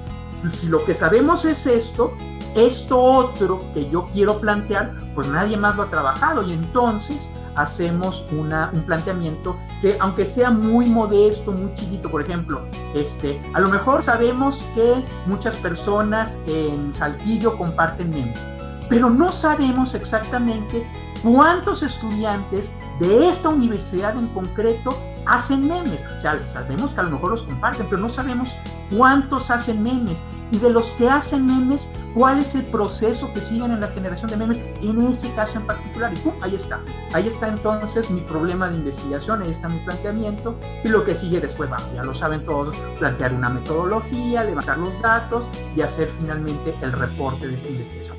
si 0.53 0.69
lo 0.69 0.85
que 0.85 0.95
sabemos 0.95 1.45
es 1.45 1.67
esto, 1.67 2.13
esto 2.55 2.99
otro 2.99 3.63
que 3.73 3.89
yo 3.89 4.05
quiero 4.13 4.41
plantear, 4.41 4.97
pues 5.15 5.29
nadie 5.29 5.57
más 5.57 5.77
lo 5.77 5.85
ha 5.85 5.91
trabajado. 5.91 6.43
Y 6.43 6.53
entonces 6.53 7.31
hacemos 7.57 8.25
un 8.33 8.83
planteamiento 8.87 9.57
que 9.83 9.97
aunque 10.01 10.25
sea 10.25 10.51
muy 10.51 10.87
modesto, 10.87 11.53
muy 11.53 11.73
chiquito, 11.75 12.11
por 12.11 12.23
ejemplo, 12.23 12.63
este, 12.95 13.41
a 13.55 13.61
lo 13.61 13.69
mejor 13.69 14.03
sabemos 14.03 14.65
que 14.75 15.05
muchas 15.27 15.57
personas 15.57 16.39
en 16.47 16.93
Saltillo 16.93 17.57
comparten 17.57 18.11
memes, 18.11 18.49
pero 18.89 19.11
no 19.11 19.31
sabemos 19.31 19.95
exactamente 19.95 20.87
cuántos 21.23 21.83
estudiantes 21.83 22.73
de 23.01 23.29
esta 23.29 23.49
universidad 23.49 24.17
en 24.17 24.29
concreto 24.29 24.97
hacen 25.27 25.67
memes. 25.67 26.05
O 26.17 26.21
sea, 26.21 26.41
sabemos 26.45 26.95
que 26.95 27.01
a 27.01 27.05
lo 27.05 27.11
mejor 27.11 27.31
los 27.31 27.43
comparten, 27.43 27.87
pero 27.89 28.01
no 28.01 28.09
sabemos 28.09 28.55
cuántos 28.95 29.51
hacen 29.51 29.83
memes. 29.83 30.23
Y 30.53 30.59
de 30.59 30.69
los 30.69 30.91
que 30.93 31.09
hacen 31.09 31.47
memes, 31.47 31.89
cuál 32.13 32.41
es 32.41 32.55
el 32.55 32.65
proceso 32.65 33.33
que 33.33 33.41
siguen 33.41 33.71
en 33.71 33.81
la 33.81 33.89
generación 33.89 34.31
de 34.31 34.37
memes 34.37 34.59
en 34.83 35.01
ese 35.07 35.33
caso 35.35 35.59
en 35.59 35.67
particular. 35.67 36.13
Y 36.13 36.19
¡pum! 36.19 36.35
ahí 36.43 36.57
está. 36.57 36.81
Ahí 37.15 37.27
está 37.27 37.49
entonces 37.49 38.11
mi 38.11 38.21
problema 38.21 38.69
de 38.69 38.77
investigación, 38.77 39.43
ahí 39.43 39.51
está 39.51 39.69
mi 39.69 39.79
planteamiento. 39.81 40.55
Y 40.85 40.89
lo 40.89 41.05
que 41.05 41.15
sigue 41.15 41.41
después, 41.41 41.71
vamos, 41.71 41.89
ya 41.95 42.03
lo 42.03 42.15
saben 42.15 42.45
todos, 42.45 42.77
plantear 42.99 43.33
una 43.33 43.49
metodología, 43.49 44.45
levantar 44.45 44.79
los 44.79 45.01
datos 45.01 45.49
y 45.75 45.81
hacer 45.81 46.09
finalmente 46.09 46.75
el 46.83 46.93
reporte 46.93 47.47
de 47.49 47.55
esta 47.55 47.71
investigación. 47.71 48.17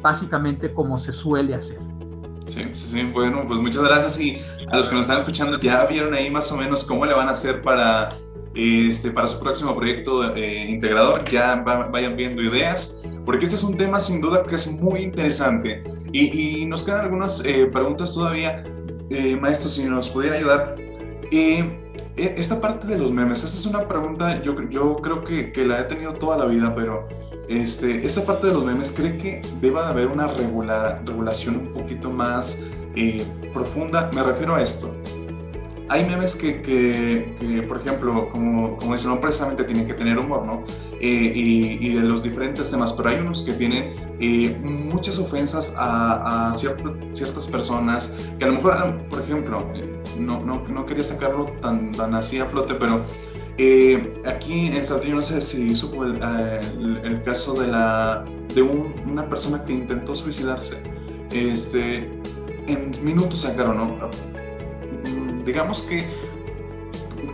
Básicamente 0.00 0.72
como 0.72 0.96
se 0.96 1.12
suele 1.12 1.54
hacer. 1.54 1.97
Sí, 2.48 2.64
sí, 2.72 3.02
bueno, 3.04 3.44
pues 3.46 3.60
muchas 3.60 3.82
gracias. 3.82 4.18
Y 4.18 4.38
a 4.70 4.76
los 4.76 4.88
que 4.88 4.94
nos 4.94 5.02
están 5.02 5.18
escuchando 5.18 5.58
ya 5.60 5.84
vieron 5.84 6.14
ahí 6.14 6.30
más 6.30 6.50
o 6.50 6.56
menos 6.56 6.82
cómo 6.84 7.04
le 7.04 7.14
van 7.14 7.28
a 7.28 7.32
hacer 7.32 7.62
para, 7.62 8.18
este, 8.54 9.10
para 9.10 9.26
su 9.26 9.38
próximo 9.38 9.76
proyecto 9.76 10.34
eh, 10.34 10.66
integrador, 10.68 11.24
ya 11.28 11.56
vayan 11.56 12.16
viendo 12.16 12.42
ideas, 12.42 13.02
porque 13.24 13.44
este 13.44 13.56
es 13.56 13.62
un 13.62 13.76
tema 13.76 14.00
sin 14.00 14.20
duda 14.20 14.42
que 14.42 14.54
es 14.54 14.66
muy 14.66 15.00
interesante. 15.00 15.84
Y, 16.12 16.64
nos 16.66 16.84
quedan 16.84 17.02
algunas 17.02 17.42
eh, 17.44 17.66
preguntas 17.66 18.14
todavía, 18.14 18.64
eh, 19.10 19.36
maestro, 19.36 19.68
si 19.68 19.84
nos 19.84 20.08
pudiera 20.08 20.36
ayudar. 20.36 20.74
E, 21.30 21.84
esta 22.16 22.60
parte 22.60 22.86
de 22.86 22.98
los 22.98 23.12
memes, 23.12 23.44
esta 23.44 23.58
es 23.58 23.66
una 23.66 23.86
pregunta, 23.86 24.42
yo, 24.42 24.56
yo 24.70 24.96
creo 24.96 25.22
que, 25.22 25.52
que 25.52 25.64
la 25.64 25.80
he 25.80 25.84
tenido 25.84 26.14
toda 26.14 26.36
la 26.36 26.46
vida, 26.46 26.74
pero 26.74 27.06
este, 27.48 28.04
esta 28.04 28.24
parte 28.24 28.48
de 28.48 28.54
los 28.54 28.64
memes, 28.64 28.92
¿cree 28.92 29.16
que 29.16 29.42
deba 29.60 29.86
de 29.86 29.88
haber 29.88 30.08
una 30.08 30.28
regulación 30.28 31.56
un 31.56 31.72
poquito 31.72 32.10
más 32.10 32.62
eh, 32.94 33.24
profunda? 33.54 34.10
Me 34.14 34.22
refiero 34.22 34.54
a 34.54 34.62
esto. 34.62 34.94
Hay 35.90 36.04
memes 36.04 36.36
que, 36.36 37.64
por 37.66 37.80
ejemplo, 37.80 38.28
como, 38.30 38.76
como 38.76 38.92
dicen, 38.92 39.08
no 39.08 39.18
precisamente 39.22 39.64
tienen 39.64 39.86
que 39.86 39.94
tener 39.94 40.18
humor, 40.18 40.44
¿no? 40.44 40.62
Eh, 41.00 41.32
y, 41.34 41.94
de 41.94 42.02
los 42.02 42.22
diferentes 42.22 42.70
temas, 42.70 42.92
pero 42.92 43.08
hay 43.08 43.20
unos 43.20 43.42
que 43.42 43.54
tienen 43.54 43.94
eh, 44.20 44.54
muchas 44.62 45.18
ofensas 45.18 45.74
a, 45.78 46.52
ciertas 46.52 47.46
personas, 47.46 48.14
que 48.38 48.44
a 48.44 48.48
lo 48.48 48.54
mejor, 48.54 48.98
por 49.08 49.22
ejemplo, 49.22 49.58
no, 50.18 50.44
no, 50.44 50.62
no 50.68 50.84
quería 50.84 51.04
sacarlo 51.04 51.46
tan, 51.62 51.92
tan 51.92 52.14
así 52.14 52.38
a 52.38 52.44
flote, 52.44 52.74
pero 52.74 53.06
eh, 53.58 54.22
aquí 54.24 54.68
en 54.68 54.84
Saltillo 54.84 55.16
no 55.16 55.22
sé 55.22 55.40
si 55.40 55.74
supo 55.74 56.04
el, 56.04 56.14
eh, 56.22 57.22
caso 57.24 57.54
de, 57.54 57.66
la, 57.66 58.24
de 58.54 58.62
una 58.62 59.28
persona 59.28 59.64
que 59.64 59.72
intentó 59.72 60.14
suicidarse. 60.14 60.80
Este, 61.32 62.08
en 62.68 62.92
minutos 63.02 63.40
sacaron, 63.40 63.76
¿no? 63.76 63.86
Mm, 65.10 65.44
digamos 65.44 65.82
que 65.82 66.06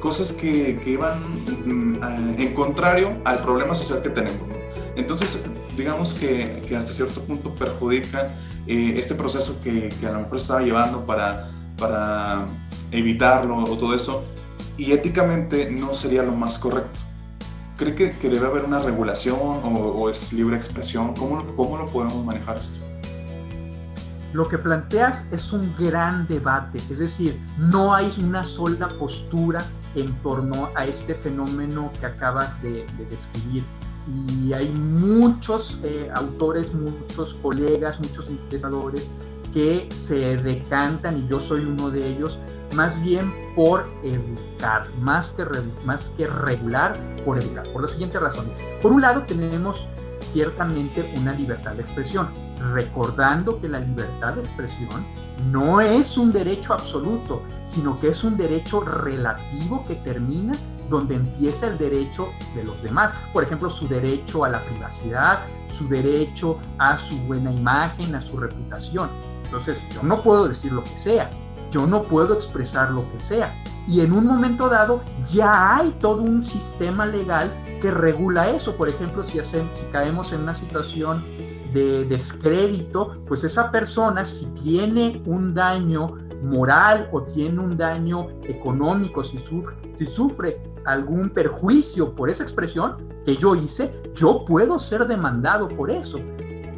cosas 0.00 0.32
que, 0.32 0.76
que 0.82 0.90
iban 0.90 1.20
mm, 1.64 2.40
en 2.40 2.54
contrario 2.54 3.16
al 3.24 3.38
problema 3.40 3.74
social 3.74 4.02
que 4.02 4.10
tenemos. 4.10 4.40
Entonces, 4.96 5.42
digamos 5.76 6.14
que, 6.14 6.62
hasta 6.76 6.92
cierto 6.92 7.20
punto 7.20 7.54
perjudican 7.54 8.28
eh, 8.66 8.94
este 8.96 9.14
proceso 9.14 9.60
que, 9.62 9.90
que, 10.00 10.06
a 10.06 10.12
lo 10.12 10.20
mejor 10.20 10.36
estaba 10.36 10.62
llevando 10.62 11.04
para, 11.04 11.50
para 11.76 12.46
evitarlo 12.92 13.58
o 13.58 13.76
todo 13.76 13.94
eso 13.94 14.24
y 14.76 14.92
éticamente 14.92 15.70
no 15.70 15.94
sería 15.94 16.22
lo 16.22 16.32
más 16.32 16.58
correcto. 16.58 17.00
¿Cree 17.76 17.94
que, 17.94 18.12
que 18.12 18.28
debe 18.28 18.46
haber 18.46 18.64
una 18.64 18.80
regulación 18.80 19.38
o, 19.40 20.08
es 20.08 20.32
libre 20.32 20.56
expresión? 20.56 21.14
¿Cómo, 21.14 21.44
¿Cómo 21.56 21.76
lo 21.76 21.86
podemos 21.88 22.24
manejar 22.24 22.56
esto? 22.56 22.78
Lo 24.32 24.48
que 24.48 24.58
planteas 24.58 25.26
es 25.30 25.52
un 25.52 25.74
gran 25.78 26.26
debate, 26.26 26.78
es 26.90 26.98
decir, 26.98 27.38
no 27.56 27.94
hay 27.94 28.10
una 28.20 28.44
sola 28.44 28.88
postura 28.88 29.64
en 29.94 30.12
torno 30.22 30.70
a 30.74 30.86
este 30.86 31.14
fenómeno 31.14 31.90
que 32.00 32.06
acabas 32.06 32.60
de, 32.62 32.84
describir. 33.10 33.62
Y 34.06 34.52
hay 34.52 34.70
muchos 34.72 35.78
eh, 35.82 36.10
autores, 36.14 36.74
muchos 36.74 37.34
colegas, 37.34 37.98
muchos 38.00 38.28
investigadores 38.28 39.10
que 39.54 39.86
se 39.90 40.36
decantan, 40.36 41.18
y 41.18 41.26
yo 41.28 41.40
soy 41.40 41.64
uno 41.64 41.88
de 41.88 42.06
ellos, 42.06 42.38
más 42.74 43.00
bien 43.00 43.32
por 43.54 43.86
educar, 44.02 44.90
más 44.98 45.32
que, 45.32 45.46
más 45.84 46.10
que 46.16 46.26
regular, 46.26 46.98
por 47.24 47.38
educar. 47.38 47.66
Por 47.72 47.82
la 47.82 47.88
siguiente 47.88 48.18
razón. 48.18 48.46
Por 48.82 48.92
un 48.92 49.00
lado, 49.00 49.22
tenemos 49.22 49.86
ciertamente 50.20 51.08
una 51.16 51.32
libertad 51.32 51.72
de 51.74 51.82
expresión, 51.82 52.28
recordando 52.72 53.60
que 53.60 53.68
la 53.68 53.78
libertad 53.78 54.34
de 54.34 54.40
expresión 54.40 55.06
no 55.50 55.80
es 55.80 56.18
un 56.18 56.32
derecho 56.32 56.72
absoluto, 56.72 57.42
sino 57.64 57.98
que 58.00 58.08
es 58.08 58.24
un 58.24 58.36
derecho 58.36 58.80
relativo 58.80 59.84
que 59.86 59.94
termina 59.96 60.52
donde 60.90 61.14
empieza 61.14 61.68
el 61.68 61.78
derecho 61.78 62.28
de 62.54 62.64
los 62.64 62.82
demás. 62.82 63.14
Por 63.32 63.44
ejemplo, 63.44 63.70
su 63.70 63.86
derecho 63.86 64.44
a 64.44 64.48
la 64.48 64.64
privacidad, 64.64 65.44
su 65.68 65.88
derecho 65.88 66.58
a 66.78 66.98
su 66.98 67.16
buena 67.20 67.52
imagen, 67.52 68.14
a 68.14 68.20
su 68.20 68.36
reputación. 68.36 69.08
Entonces, 69.54 69.84
yo 69.94 70.02
no 70.02 70.20
puedo 70.20 70.48
decir 70.48 70.72
lo 70.72 70.82
que 70.82 70.98
sea, 70.98 71.30
yo 71.70 71.86
no 71.86 72.02
puedo 72.02 72.34
expresar 72.34 72.90
lo 72.90 73.08
que 73.12 73.20
sea. 73.20 73.54
Y 73.86 74.00
en 74.00 74.12
un 74.12 74.26
momento 74.26 74.68
dado 74.68 75.00
ya 75.30 75.76
hay 75.76 75.90
todo 76.00 76.22
un 76.22 76.42
sistema 76.42 77.06
legal 77.06 77.52
que 77.80 77.92
regula 77.92 78.50
eso. 78.50 78.74
Por 78.74 78.88
ejemplo, 78.88 79.22
si, 79.22 79.38
hacemos, 79.38 79.78
si 79.78 79.84
caemos 79.92 80.32
en 80.32 80.40
una 80.40 80.54
situación 80.54 81.22
de 81.72 82.04
descrédito, 82.04 83.16
pues 83.28 83.44
esa 83.44 83.70
persona 83.70 84.24
si 84.24 84.46
tiene 84.46 85.22
un 85.24 85.54
daño 85.54 86.16
moral 86.42 87.08
o 87.12 87.22
tiene 87.22 87.60
un 87.60 87.76
daño 87.76 88.30
económico, 88.42 89.22
si 89.22 89.38
sufre, 89.38 89.76
si 89.94 90.08
sufre 90.08 90.60
algún 90.84 91.30
perjuicio 91.30 92.12
por 92.16 92.28
esa 92.28 92.42
expresión 92.42 92.96
que 93.24 93.36
yo 93.36 93.54
hice, 93.54 94.02
yo 94.16 94.44
puedo 94.44 94.80
ser 94.80 95.06
demandado 95.06 95.68
por 95.68 95.92
eso. 95.92 96.18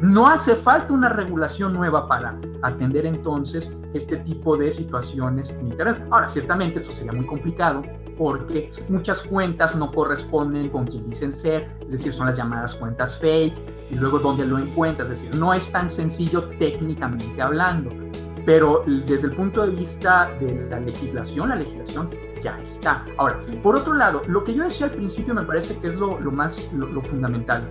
No 0.01 0.27
hace 0.27 0.55
falta 0.55 0.93
una 0.93 1.09
regulación 1.09 1.73
nueva 1.73 2.07
para 2.07 2.39
atender 2.61 3.05
entonces 3.05 3.71
este 3.93 4.17
tipo 4.17 4.55
de 4.55 4.71
situaciones 4.71 5.51
en 5.59 5.69
Internet. 5.69 6.05
Ahora, 6.11 6.27
ciertamente 6.27 6.79
esto 6.79 6.91
sería 6.91 7.13
muy 7.13 7.25
complicado 7.25 7.81
porque 8.17 8.71
muchas 8.89 9.21
cuentas 9.21 9.75
no 9.75 9.91
corresponden 9.91 10.69
con 10.69 10.85
quien 10.85 11.05
dicen 11.09 11.31
ser, 11.31 11.71
es 11.85 11.91
decir, 11.93 12.13
son 12.13 12.27
las 12.27 12.37
llamadas 12.37 12.75
cuentas 12.75 13.17
fake 13.19 13.53
y 13.91 13.95
luego 13.95 14.19
dónde 14.19 14.45
lo 14.45 14.57
encuentras, 14.57 15.09
es 15.09 15.21
decir, 15.21 15.39
no 15.39 15.53
es 15.53 15.71
tan 15.71 15.89
sencillo 15.89 16.41
técnicamente 16.41 17.41
hablando, 17.41 17.89
pero 18.45 18.83
desde 18.85 19.27
el 19.27 19.35
punto 19.35 19.65
de 19.65 19.71
vista 19.71 20.31
de 20.39 20.67
la 20.69 20.79
legislación, 20.79 21.49
la 21.49 21.55
legislación 21.55 22.09
ya 22.41 22.59
está. 22.61 23.03
Ahora, 23.17 23.39
por 23.61 23.75
otro 23.75 23.93
lado, 23.93 24.21
lo 24.27 24.43
que 24.43 24.53
yo 24.53 24.63
decía 24.63 24.87
al 24.87 24.93
principio 24.93 25.33
me 25.33 25.43
parece 25.43 25.77
que 25.77 25.87
es 25.87 25.95
lo, 25.95 26.19
más 26.31 26.71
lo 26.73 27.01
fundamental. 27.01 27.69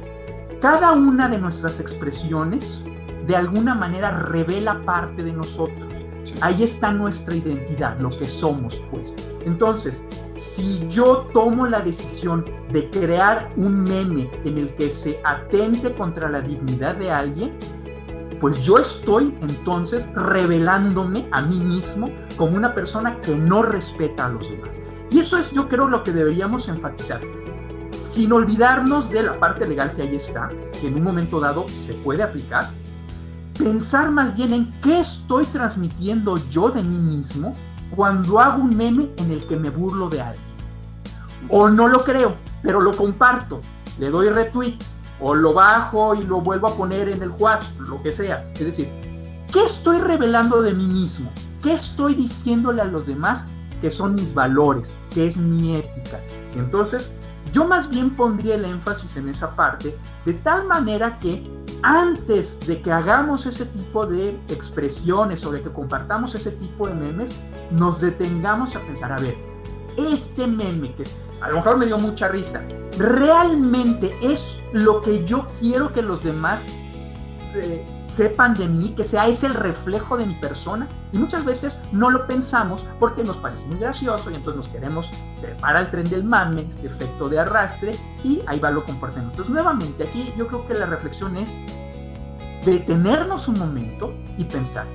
Cada 0.60 0.92
una 0.92 1.28
de 1.28 1.38
nuestras 1.38 1.80
expresiones 1.80 2.82
de 3.26 3.36
alguna 3.36 3.74
manera 3.74 4.10
revela 4.10 4.80
parte 4.84 5.22
de 5.22 5.32
nosotros. 5.32 5.92
Ahí 6.40 6.62
está 6.62 6.92
nuestra 6.92 7.34
identidad, 7.34 7.98
lo 8.00 8.10
que 8.10 8.26
somos, 8.26 8.82
pues. 8.90 9.12
Entonces, 9.44 10.02
si 10.32 10.86
yo 10.88 11.26
tomo 11.32 11.66
la 11.66 11.80
decisión 11.80 12.44
de 12.72 12.88
crear 12.90 13.52
un 13.56 13.84
meme 13.84 14.30
en 14.44 14.58
el 14.58 14.74
que 14.74 14.90
se 14.90 15.20
atente 15.24 15.92
contra 15.94 16.28
la 16.30 16.40
dignidad 16.40 16.96
de 16.96 17.10
alguien, 17.10 17.52
pues 18.40 18.62
yo 18.62 18.78
estoy 18.78 19.34
entonces 19.40 20.08
revelándome 20.14 21.26
a 21.32 21.42
mí 21.42 21.58
mismo 21.58 22.10
como 22.36 22.56
una 22.56 22.74
persona 22.74 23.20
que 23.20 23.34
no 23.34 23.62
respeta 23.62 24.26
a 24.26 24.28
los 24.30 24.50
demás. 24.50 24.78
Y 25.10 25.20
eso 25.20 25.38
es, 25.38 25.50
yo 25.52 25.68
creo, 25.68 25.88
lo 25.88 26.02
que 26.02 26.12
deberíamos 26.12 26.68
enfatizar 26.68 27.20
sin 28.16 28.32
olvidarnos 28.32 29.10
de 29.10 29.24
la 29.24 29.34
parte 29.34 29.66
legal 29.66 29.92
que 29.94 30.00
ahí 30.00 30.16
está, 30.16 30.48
que 30.80 30.88
en 30.88 30.94
un 30.94 31.02
momento 31.02 31.38
dado 31.38 31.68
se 31.68 31.92
puede 31.92 32.22
aplicar, 32.22 32.70
pensar 33.58 34.10
más 34.10 34.34
bien 34.34 34.54
en 34.54 34.70
qué 34.80 35.00
estoy 35.00 35.44
transmitiendo 35.44 36.38
yo 36.48 36.70
de 36.70 36.82
mí 36.82 36.96
mismo 36.96 37.52
cuando 37.94 38.40
hago 38.40 38.62
un 38.62 38.74
meme 38.74 39.10
en 39.18 39.30
el 39.30 39.46
que 39.46 39.58
me 39.58 39.68
burlo 39.68 40.08
de 40.08 40.22
alguien. 40.22 40.46
O 41.50 41.68
no 41.68 41.88
lo 41.88 42.04
creo, 42.04 42.36
pero 42.62 42.80
lo 42.80 42.96
comparto, 42.96 43.60
le 43.98 44.08
doy 44.08 44.30
retweet, 44.30 44.78
o 45.20 45.34
lo 45.34 45.52
bajo 45.52 46.14
y 46.14 46.22
lo 46.22 46.40
vuelvo 46.40 46.68
a 46.68 46.74
poner 46.74 47.10
en 47.10 47.22
el 47.22 47.28
WhatsApp, 47.32 47.78
lo 47.80 48.02
que 48.02 48.12
sea. 48.12 48.50
Es 48.54 48.64
decir, 48.64 48.88
¿qué 49.52 49.62
estoy 49.62 49.98
revelando 49.98 50.62
de 50.62 50.72
mí 50.72 50.86
mismo? 50.86 51.30
¿Qué 51.62 51.74
estoy 51.74 52.14
diciéndole 52.14 52.80
a 52.80 52.86
los 52.86 53.06
demás 53.06 53.44
que 53.82 53.90
son 53.90 54.14
mis 54.14 54.32
valores, 54.32 54.96
que 55.12 55.26
es 55.26 55.36
mi 55.36 55.76
ética? 55.76 56.18
Entonces, 56.54 57.10
yo 57.56 57.64
más 57.64 57.88
bien 57.88 58.14
pondría 58.14 58.56
el 58.56 58.66
énfasis 58.66 59.16
en 59.16 59.30
esa 59.30 59.56
parte 59.56 59.96
de 60.26 60.34
tal 60.34 60.66
manera 60.66 61.18
que 61.18 61.42
antes 61.82 62.60
de 62.66 62.82
que 62.82 62.92
hagamos 62.92 63.46
ese 63.46 63.64
tipo 63.64 64.06
de 64.06 64.38
expresiones 64.48 65.42
o 65.42 65.50
de 65.50 65.62
que 65.62 65.70
compartamos 65.70 66.34
ese 66.34 66.50
tipo 66.50 66.86
de 66.86 66.92
memes, 66.92 67.34
nos 67.70 68.02
detengamos 68.02 68.76
a 68.76 68.80
pensar, 68.80 69.10
a 69.10 69.18
ver, 69.20 69.38
este 69.96 70.46
meme 70.46 70.94
que 70.96 71.04
a 71.40 71.48
lo 71.48 71.56
mejor 71.56 71.78
me 71.78 71.86
dio 71.86 71.96
mucha 71.96 72.28
risa, 72.28 72.62
realmente 72.98 74.14
es 74.20 74.60
lo 74.74 75.00
que 75.00 75.24
yo 75.24 75.46
quiero 75.58 75.90
que 75.94 76.02
los 76.02 76.24
demás 76.24 76.66
eh, 77.54 77.82
sepan 78.16 78.54
de 78.54 78.66
mí, 78.66 78.94
que 78.94 79.04
sea 79.04 79.26
ese 79.26 79.46
el 79.46 79.54
reflejo 79.54 80.16
de 80.16 80.26
mi 80.26 80.34
persona. 80.36 80.88
Y 81.12 81.18
muchas 81.18 81.44
veces 81.44 81.78
no 81.92 82.10
lo 82.10 82.26
pensamos 82.26 82.86
porque 82.98 83.22
nos 83.22 83.36
parece 83.36 83.66
muy 83.66 83.78
gracioso 83.78 84.30
y 84.30 84.34
entonces 84.34 84.56
nos 84.56 84.68
queremos 84.68 85.10
trepar 85.40 85.76
al 85.76 85.90
tren 85.90 86.08
del 86.08 86.24
mame, 86.24 86.66
este 86.68 86.86
efecto 86.86 87.28
de 87.28 87.38
arrastre, 87.38 87.94
y 88.24 88.40
ahí 88.46 88.58
va 88.58 88.70
lo 88.70 88.84
compartimos. 88.84 89.30
Entonces, 89.30 89.52
nuevamente, 89.52 90.04
aquí 90.04 90.32
yo 90.36 90.46
creo 90.46 90.66
que 90.66 90.74
la 90.74 90.86
reflexión 90.86 91.36
es 91.36 91.58
detenernos 92.64 93.48
un 93.48 93.58
momento 93.58 94.14
y 94.38 94.44
pensar, 94.44 94.86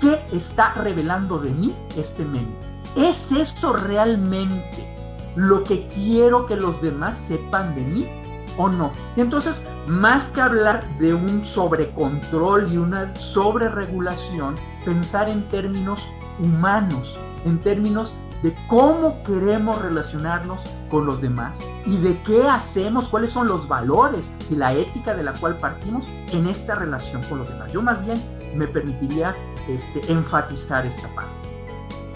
¿qué 0.00 0.22
está 0.32 0.74
revelando 0.74 1.38
de 1.38 1.52
mí 1.52 1.74
este 1.96 2.24
meme? 2.24 2.54
¿Es 2.94 3.32
esto 3.32 3.72
realmente 3.72 4.86
lo 5.34 5.64
que 5.64 5.86
quiero 5.86 6.46
que 6.46 6.56
los 6.56 6.80
demás 6.82 7.16
sepan 7.16 7.74
de 7.74 7.80
mí? 7.82 8.15
O 8.56 8.68
no. 8.68 8.92
Y 9.16 9.20
entonces, 9.20 9.62
más 9.86 10.28
que 10.28 10.40
hablar 10.40 10.84
de 10.98 11.14
un 11.14 11.42
sobrecontrol 11.42 12.72
y 12.72 12.76
una 12.76 13.14
sobreregulación, 13.16 14.54
pensar 14.84 15.28
en 15.28 15.46
términos 15.48 16.08
humanos, 16.38 17.18
en 17.44 17.58
términos 17.60 18.14
de 18.42 18.54
cómo 18.68 19.22
queremos 19.22 19.80
relacionarnos 19.80 20.64
con 20.90 21.06
los 21.06 21.20
demás 21.20 21.58
y 21.84 21.96
de 21.98 22.16
qué 22.22 22.46
hacemos, 22.46 23.08
cuáles 23.08 23.32
son 23.32 23.46
los 23.46 23.66
valores 23.66 24.30
y 24.50 24.56
la 24.56 24.74
ética 24.74 25.14
de 25.14 25.22
la 25.22 25.32
cual 25.32 25.56
partimos 25.56 26.08
en 26.32 26.46
esta 26.46 26.74
relación 26.74 27.22
con 27.24 27.38
los 27.38 27.48
demás. 27.48 27.72
Yo 27.72 27.82
más 27.82 28.04
bien 28.04 28.22
me 28.54 28.66
permitiría 28.66 29.34
este, 29.68 30.00
enfatizar 30.12 30.86
esta 30.86 31.08
parte. 31.14 31.32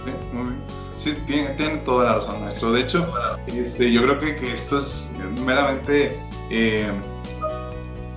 bien. 0.05 0.81
Sí, 0.97 1.17
tiene, 1.27 1.79
toda 1.79 2.05
la 2.05 2.15
razón, 2.17 2.43
maestro. 2.43 2.73
De 2.73 2.81
hecho, 2.81 3.11
este, 3.47 3.91
yo 3.91 4.03
creo 4.03 4.19
que, 4.19 4.37
que 4.37 4.53
esto 4.53 4.79
es 4.79 5.11
meramente 5.43 6.21
eh, 6.51 6.91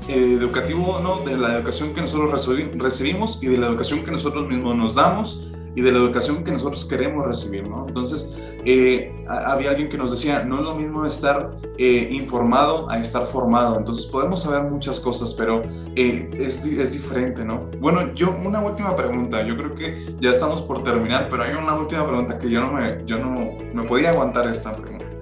educativo, 0.08 1.00
¿no? 1.02 1.19
De 1.19 1.38
la 1.38 1.56
educación 1.56 1.93
que 1.93 2.02
nosotros 2.02 2.48
recibimos 2.76 3.39
y 3.41 3.48
de 3.48 3.58
la 3.58 3.67
educación 3.67 4.04
que 4.04 4.12
nosotros 4.12 4.48
mismos 4.48 4.76
nos 4.76 4.96
damos 4.96 5.48
y 5.76 5.82
de 5.82 5.91
la 5.91 6.00
educación 6.00 6.43
que 6.43 6.52
nosotros 6.52 6.86
queremos 6.86 7.26
recibir, 7.26 7.67
¿no? 7.67 7.86
Entonces, 7.88 8.34
eh, 8.65 9.12
había 9.28 9.72
alguien 9.72 9.89
que 9.89 9.98
nos 9.98 10.12
decía, 10.12 10.43
no 10.43 10.60
es 10.60 10.65
lo 10.65 10.76
mismo 10.76 11.06
estar 11.06 11.58
eh, 11.78 12.10
informado 12.12 12.89
a 12.89 13.00
estar 13.00 13.26
formado, 13.26 13.78
entonces 13.78 14.06
podemos 14.06 14.43
saber 14.43 14.69
muchas 14.69 15.00
cosas, 15.00 15.34
pero 15.34 15.63
es, 15.96 16.63
es, 16.65 16.93
diferente, 16.93 17.43
¿no? 17.43 17.69
Bueno, 17.80 18.13
yo 18.13 18.36
una 18.46 18.62
última 18.62 18.96
pregunta, 18.96 19.41
yo 19.41 19.58
creo 19.58 19.74
que 19.74 20.15
ya 20.19 20.30
estamos 20.30 20.62
por 20.62 20.84
terminar, 20.84 21.28
pero 21.30 21.43
hay 21.43 21.54
una 21.54 21.74
última 21.74 22.06
pregunta 22.06 22.38
que 22.38 22.50
yo 22.50 22.62
no 22.62 22.72
me, 22.72 23.04
yo 23.06 23.17
no 23.17 23.50
me 23.74 23.84
podía 23.84 24.12
aguantar 24.12 24.48
esta 24.48 24.72
pregunta. 24.72 25.12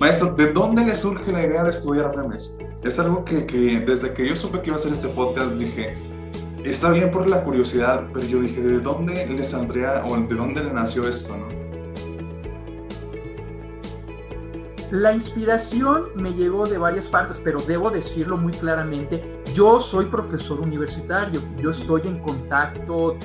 Maestro, 0.00 0.32
¿de 0.32 0.52
dónde 0.52 0.84
le 0.84 0.96
surge 0.96 1.30
la 1.30 1.46
idea 1.46 1.62
de 1.62 1.70
estudiar 1.70 2.16
memes? 2.16 2.56
Es 2.82 2.98
algo 2.98 3.24
que, 3.24 3.46
que, 3.46 3.78
desde 3.80 4.12
que 4.12 4.28
yo 4.28 4.34
supe 4.34 4.58
que 4.60 4.66
iba 4.66 4.76
a 4.76 4.78
hacer 4.78 4.92
este 4.92 5.08
podcast 5.08 5.52
dije, 5.52 5.96
está 6.64 6.90
bien 6.90 7.12
por 7.12 7.28
la 7.28 7.44
curiosidad, 7.44 8.04
pero 8.12 8.26
yo 8.26 8.40
dije, 8.40 8.60
¿de 8.60 8.80
dónde 8.80 9.24
le 9.26 9.44
saldría 9.44 10.04
o 10.04 10.16
de 10.16 10.34
dónde 10.34 10.64
le 10.64 10.72
nació 10.72 11.08
esto? 11.08 11.36
¿no? 11.36 11.46
La 14.90 15.12
inspiración 15.12 16.06
me 16.16 16.32
llegó 16.32 16.66
de 16.66 16.76
varias 16.76 17.06
partes, 17.06 17.40
pero 17.42 17.60
debo 17.60 17.88
decirlo 17.88 18.36
muy 18.36 18.52
claramente, 18.52 19.22
yo 19.54 19.78
soy 19.78 20.06
profesor 20.06 20.60
universitario, 20.60 21.40
yo 21.58 21.70
estoy 21.70 22.02
en 22.04 22.18
contacto 22.18 23.16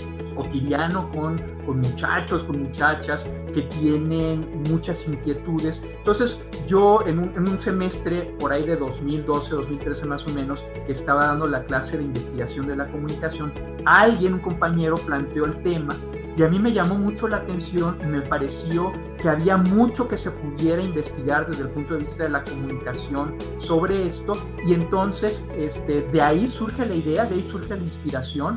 cotidiano 0.41 1.09
con, 1.11 1.37
con 1.65 1.79
muchachos, 1.79 2.43
con 2.43 2.63
muchachas 2.63 3.25
que 3.53 3.63
tienen 3.63 4.63
muchas 4.69 5.07
inquietudes. 5.07 5.81
Entonces 5.83 6.39
yo 6.65 6.99
en 7.05 7.19
un, 7.19 7.29
en 7.35 7.47
un 7.47 7.59
semestre 7.59 8.35
por 8.39 8.53
ahí 8.53 8.63
de 8.63 8.75
2012, 8.75 9.55
2013 9.55 10.05
más 10.05 10.25
o 10.25 10.29
menos, 10.31 10.63
que 10.85 10.91
estaba 10.91 11.25
dando 11.25 11.47
la 11.47 11.63
clase 11.63 11.97
de 11.97 12.03
investigación 12.03 12.67
de 12.67 12.75
la 12.75 12.87
comunicación, 12.87 13.51
alguien, 13.85 14.35
un 14.35 14.39
compañero, 14.39 14.97
planteó 14.97 15.45
el 15.45 15.61
tema 15.63 15.95
y 16.39 16.43
a 16.43 16.47
mí 16.47 16.57
me 16.57 16.71
llamó 16.71 16.95
mucho 16.95 17.27
la 17.27 17.35
atención 17.35 17.97
y 18.01 18.05
me 18.05 18.21
pareció 18.21 18.93
que 19.21 19.27
había 19.27 19.57
mucho 19.57 20.07
que 20.07 20.17
se 20.17 20.31
pudiera 20.31 20.81
investigar 20.81 21.45
desde 21.45 21.63
el 21.63 21.69
punto 21.71 21.95
de 21.95 21.99
vista 21.99 22.23
de 22.23 22.29
la 22.29 22.45
comunicación 22.45 23.35
sobre 23.57 24.07
esto. 24.07 24.31
Y 24.65 24.73
entonces 24.73 25.43
este, 25.57 26.01
de 26.01 26.21
ahí 26.21 26.47
surge 26.47 26.85
la 26.85 26.95
idea, 26.95 27.25
de 27.25 27.35
ahí 27.35 27.43
surge 27.43 27.75
la 27.75 27.83
inspiración. 27.83 28.55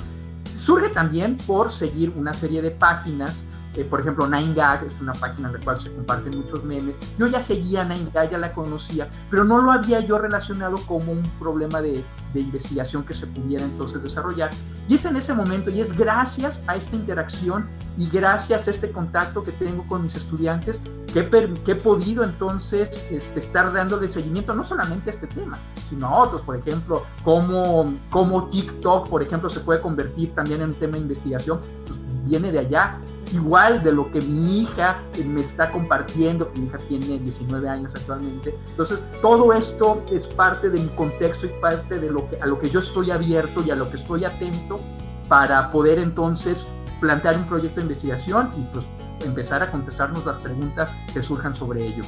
Surge 0.55 0.89
también 0.91 1.37
por 1.37 1.71
seguir 1.71 2.11
una 2.17 2.33
serie 2.33 2.63
de 2.63 2.71
páginas 2.71 3.45
eh, 3.77 3.85
por 3.85 4.01
ejemplo, 4.01 4.27
9gag 4.27 4.85
es 4.85 5.01
una 5.01 5.13
página 5.13 5.49
en 5.49 5.55
la 5.55 5.61
cual 5.61 5.77
se 5.77 5.93
comparten 5.93 6.37
muchos 6.37 6.63
memes. 6.65 6.99
Yo 7.19 7.27
ya 7.27 7.41
seguía 7.41 7.89
9gag, 7.89 8.31
ya 8.31 8.39
la 8.39 8.53
conocía, 8.53 9.09
pero 9.31 9.45
no 9.45 9.59
lo 9.59 9.73
había 9.73 10.01
yo 10.01 10.19
relacionado 10.19 10.77
como 10.87 11.13
un 11.13 11.23
problema 11.39 11.81
de, 11.81 12.05
de, 12.35 12.41
investigación 12.41 13.05
que 13.05 13.15
se 13.15 13.27
pudiera 13.27 13.65
entonces 13.65 14.03
desarrollar. 14.03 14.51
Y 14.89 14.95
es 14.95 15.05
en 15.05 15.17
ese 15.17 15.33
momento, 15.33 15.71
y 15.71 15.81
es 15.81 15.97
gracias 15.97 16.61
a 16.67 16.77
esta 16.77 16.97
interacción 16.97 17.67
y 17.97 18.09
gracias 18.09 18.69
a 18.69 18.71
este 18.71 18.91
contacto 18.91 19.43
que 19.43 19.53
tengo 19.53 19.87
con 19.87 20.03
mis 20.03 20.15
estudiantes 20.15 20.81
que, 21.13 21.29
que 21.65 21.73
he 21.73 21.77
podido 21.77 22.25
entonces 22.25 23.07
este, 23.11 23.41
estar 23.41 23.73
dándole 23.73 24.09
seguimiento 24.09 24.55
no 24.55 24.63
solamente 24.63 25.11
a 25.11 25.13
este 25.13 25.27
tema, 25.27 25.59
sino 25.85 26.07
a 26.07 26.23
otros, 26.23 26.43
por 26.43 26.57
ejemplo, 26.57 27.05
cómo, 27.23 27.95
cómo 28.11 28.49
TikTok, 28.49 29.09
por 29.09 29.23
ejemplo, 29.23 29.49
se 29.49 29.61
puede 29.61 29.81
convertir 29.81 30.35
también 30.35 30.63
en 30.63 30.71
un 30.71 30.75
tema 30.75 30.95
de 30.95 31.01
investigación. 31.01 31.61
Pues, 31.87 31.99
viene 32.25 32.53
de 32.53 32.61
allá, 32.61 32.99
igual 33.33 33.83
de 33.83 33.93
lo 33.93 34.11
que 34.11 34.21
mi 34.21 34.61
hija 34.61 35.03
me 35.25 35.41
está 35.41 35.71
compartiendo, 35.71 36.51
que 36.53 36.61
mi 36.61 36.67
hija 36.67 36.79
tiene 36.89 37.19
19 37.19 37.69
años 37.69 37.95
actualmente. 37.95 38.55
Entonces, 38.71 39.05
todo 39.21 39.53
esto 39.53 40.03
es 40.11 40.27
parte 40.27 40.71
de 40.71 40.81
mi 40.81 40.89
contexto 40.91 41.47
y 41.47 41.51
parte 41.61 41.99
de 41.99 42.11
lo 42.11 42.29
que, 42.29 42.37
a 42.37 42.47
lo 42.47 42.59
que 42.59 42.69
yo 42.69 42.81
estoy 42.81 43.11
abierto 43.11 43.63
y 43.65 43.71
a 43.71 43.77
lo 43.77 43.89
que 43.91 43.97
estoy 43.97 44.25
atento 44.25 44.81
para 45.29 45.69
poder 45.69 45.99
entonces 45.99 46.67
plantear 47.01 47.37
un 47.37 47.47
proyecto 47.47 47.77
de 47.77 47.83
investigación 47.83 48.51
y 48.57 48.63
pues 48.73 48.87
empezar 49.25 49.63
a 49.63 49.67
contestarnos 49.67 50.25
las 50.27 50.37
preguntas 50.39 50.95
que 51.13 51.23
surjan 51.23 51.55
sobre 51.55 51.87
ello. 51.87 52.05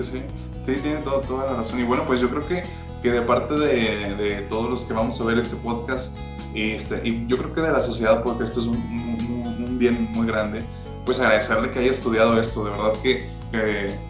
Sí, 0.00 0.22
sí, 0.64 0.74
tiene 0.76 0.98
toda 1.02 1.46
la 1.46 1.56
razón. 1.56 1.80
Y 1.80 1.84
bueno, 1.84 2.04
pues 2.06 2.20
yo 2.20 2.30
creo 2.30 2.46
que, 2.46 2.62
que 3.02 3.10
de 3.10 3.22
parte 3.22 3.54
de, 3.54 4.14
de, 4.16 4.42
todos 4.42 4.70
los 4.70 4.84
que 4.84 4.92
vamos 4.92 5.20
a 5.20 5.24
ver 5.24 5.38
este 5.38 5.56
podcast, 5.56 6.16
este, 6.54 7.06
y 7.06 7.26
yo 7.26 7.36
creo 7.36 7.52
que 7.52 7.60
de 7.60 7.72
la 7.72 7.80
sociedad, 7.80 8.22
porque 8.22 8.44
esto 8.44 8.60
es 8.60 8.66
un, 8.66 8.76
un, 8.76 9.37
bien 9.78 10.10
muy 10.12 10.26
grande, 10.26 10.60
pues 11.04 11.20
agradecerle 11.20 11.70
que 11.70 11.78
haya 11.78 11.90
estudiado 11.90 12.38
esto, 12.38 12.64
de 12.64 12.70
verdad 12.70 12.92
que, 13.02 13.38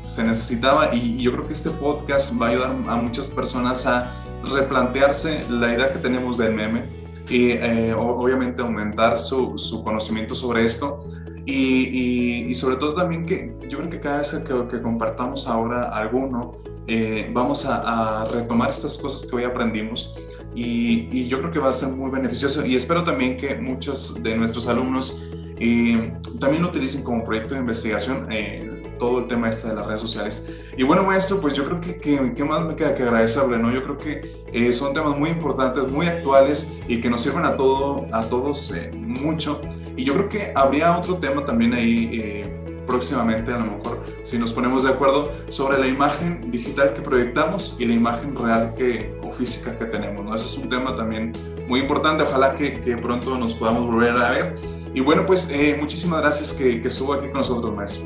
se 0.05 0.25
necesitaba 0.25 0.93
y, 0.93 0.99
y, 0.99 1.23
yo 1.23 1.31
creo 1.31 1.47
que 1.47 1.53
este 1.53 1.71
podcast 1.71 2.33
va 2.43 2.47
a 2.47 2.51
ayudar 2.51 2.71
a 2.71 2.97
muchas 2.97 3.29
personas 3.29 3.87
a 3.87 4.13
replantearse 4.43 5.45
la 5.49 5.73
idea 5.73 5.93
que 5.93 6.01
tenemos 6.01 6.37
del 6.37 6.55
meme 6.55 6.83
y 7.29 7.51
eh, 7.51 7.95
obviamente 7.95 8.63
aumentar 8.63 9.19
su, 9.19 9.59
su, 9.59 9.85
conocimiento 9.85 10.35
sobre 10.35 10.65
esto 10.65 11.05
y, 11.45 12.51
y, 12.51 12.55
sobre 12.55 12.77
todo 12.77 12.95
también 12.95 13.27
que 13.27 13.55
yo 13.69 13.79
creo 13.79 13.91
que 13.91 14.01
cada 14.01 14.19
vez 14.19 14.31
que, 14.31 14.69
que 14.69 14.83
compartamos 14.83 15.47
ahora 15.47 15.85
alguno, 15.85 16.57
eh, 16.87 17.31
vamos 17.33 17.65
a, 17.65 18.23
a, 18.23 18.29
retomar 18.29 18.71
estas 18.71 18.99
cosas 18.99 19.29
que 19.29 19.37
hoy 19.37 19.45
aprendimos 19.45 20.15
y, 20.55 21.09
y, 21.13 21.29
yo 21.29 21.39
creo 21.39 21.51
que 21.51 21.59
va 21.59 21.69
a 21.69 21.73
ser 21.73 21.89
muy 21.89 22.11
beneficioso 22.11 22.65
y 22.65 22.77
espero 22.77 23.05
también 23.05 23.37
que 23.37 23.55
muchos 23.55 24.21
de 24.23 24.37
nuestros 24.37 24.69
alumnos 24.69 25.23
eh, 25.61 26.13
también 26.41 26.63
lo 26.63 26.69
utilicen 26.69 27.03
como 27.03 27.25
proyecto 27.25 27.55
de 27.55 27.61
investigación. 27.61 28.27
Eh, 28.31 28.79
todo 28.99 29.21
el 29.21 29.29
tema 29.29 29.49
este 29.49 29.69
de 29.69 29.75
las 29.75 29.87
redes 29.87 30.01
sociales. 30.01 30.45
Y 30.77 30.83
bueno, 30.83 31.03
maestro, 31.05 31.41
pues 31.41 31.55
yo 31.55 31.65
creo 31.65 31.81
que, 31.81 31.99
que, 31.99 32.45
más 32.45 32.65
me 32.65 32.77
queda 32.77 32.95
que 32.95 33.05
agradecerle, 33.05 33.59
¿no? 33.59 33.73
Yo 33.73 33.83
creo 33.83 33.99
que 33.99 34.45
eh, 34.53 34.73
son 34.73 34.93
temas 34.93 35.17
muy 35.17 35.31
importantes, 35.31 35.91
muy 35.91 36.07
actuales 36.07 36.71
y 36.87 37.01
que 37.01 37.09
nos 37.09 37.23
sirven 37.23 37.45
a, 37.45 37.57
todo, 37.57 38.07
a 38.13 38.23
todos 38.23 38.73
eh, 38.73 38.91
mucho. 38.95 39.61
Y 39.97 40.05
yo 40.05 40.15
creo 40.15 40.29
que 40.29 40.53
habría 40.55 40.97
otro 40.97 41.17
tema 41.17 41.45
también 41.45 41.73
ahí 41.73 42.11
eh, 42.13 42.55
próximamente, 42.87 43.53
a 43.53 43.59
lo 43.59 43.73
mejor, 43.73 44.05
si 44.23 44.39
nos 44.39 44.53
ponemos 44.53 44.85
de 44.85 44.91
acuerdo, 44.91 45.33
sobre 45.49 45.79
la 45.79 45.87
imagen 45.87 46.51
digital 46.51 46.95
que 46.95 47.03
proyectamos 47.03 47.77
y 47.79 47.85
la 47.85 47.95
imagen 47.95 48.35
real 48.35 48.75
que, 48.75 49.19
o 49.23 49.31
física 49.33 49.79
que 49.79 49.85
tenemos, 49.87 50.25
¿no? 50.25 50.35
Ese 50.35 50.47
es 50.47 50.57
un 50.57 50.69
tema 50.69 50.97
también 50.97 51.33
muy 51.67 51.81
importante. 51.81 52.23
Ojalá 52.23 52.55
que, 52.55 52.75
que 52.75 52.97
pronto 52.97 53.37
nos 53.37 53.55
podamos 53.55 53.85
volver 53.87 54.17
a 54.17 54.31
ver. 54.31 54.78
Y 54.99 55.01
bueno, 55.01 55.25
pues 55.25 55.49
muchísimas 55.79 56.23
gracias 56.23 56.53
que, 56.53 56.83
que 56.83 56.89
estuvo 56.89 57.13
aquí 57.13 57.27
con 57.27 57.35
nosotros, 57.35 57.73
maestro. 57.73 58.05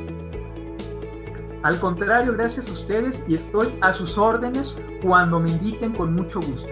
Al 1.63 1.79
contrario, 1.79 2.33
gracias 2.33 2.69
a 2.69 2.71
ustedes 2.71 3.23
y 3.27 3.33
estoy 3.33 3.73
a 3.81 3.91
sus 3.93 4.15
órdenes 4.15 4.75
cuando 5.01 5.39
me 5.39 5.49
inviten 5.49 5.93
con 5.93 6.13
mucho 6.13 6.39
gusto. 6.39 6.69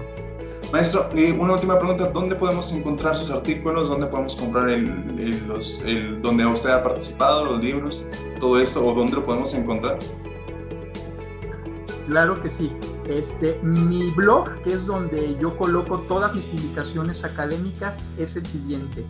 Maestro, 0.72 1.10
una 1.40 1.54
última 1.54 1.80
pregunta, 1.80 2.12
¿dónde 2.14 2.36
podemos 2.36 2.72
encontrar 2.72 3.18
sus 3.18 3.32
artículos? 3.32 3.90
¿Dónde 3.90 4.06
podemos 4.06 4.36
comprar 4.36 4.70
el, 4.70 4.90
el, 5.20 5.48
los, 5.48 5.82
el, 5.86 6.22
donde 6.22 6.46
usted 6.46 6.70
ha 6.70 6.84
participado, 6.84 7.46
los 7.46 7.64
libros, 7.64 8.06
todo 8.40 8.60
esto? 8.60 8.86
¿O 8.86 8.94
dónde 8.94 9.14
lo 9.14 9.26
podemos 9.26 9.52
encontrar? 9.56 9.98
Claro 12.06 12.36
que 12.40 12.48
sí. 12.52 12.72
Este, 13.08 13.58
mi 13.64 14.12
blog, 14.12 14.62
que 14.62 14.74
es 14.74 14.86
donde 14.86 15.36
yo 15.42 15.58
coloco 15.58 15.98
todas 16.02 16.36
mis 16.36 16.46
publicaciones 16.46 17.24
académicas, 17.24 18.04
es 18.20 18.36
el 18.36 18.46
siguiente, 18.46 19.04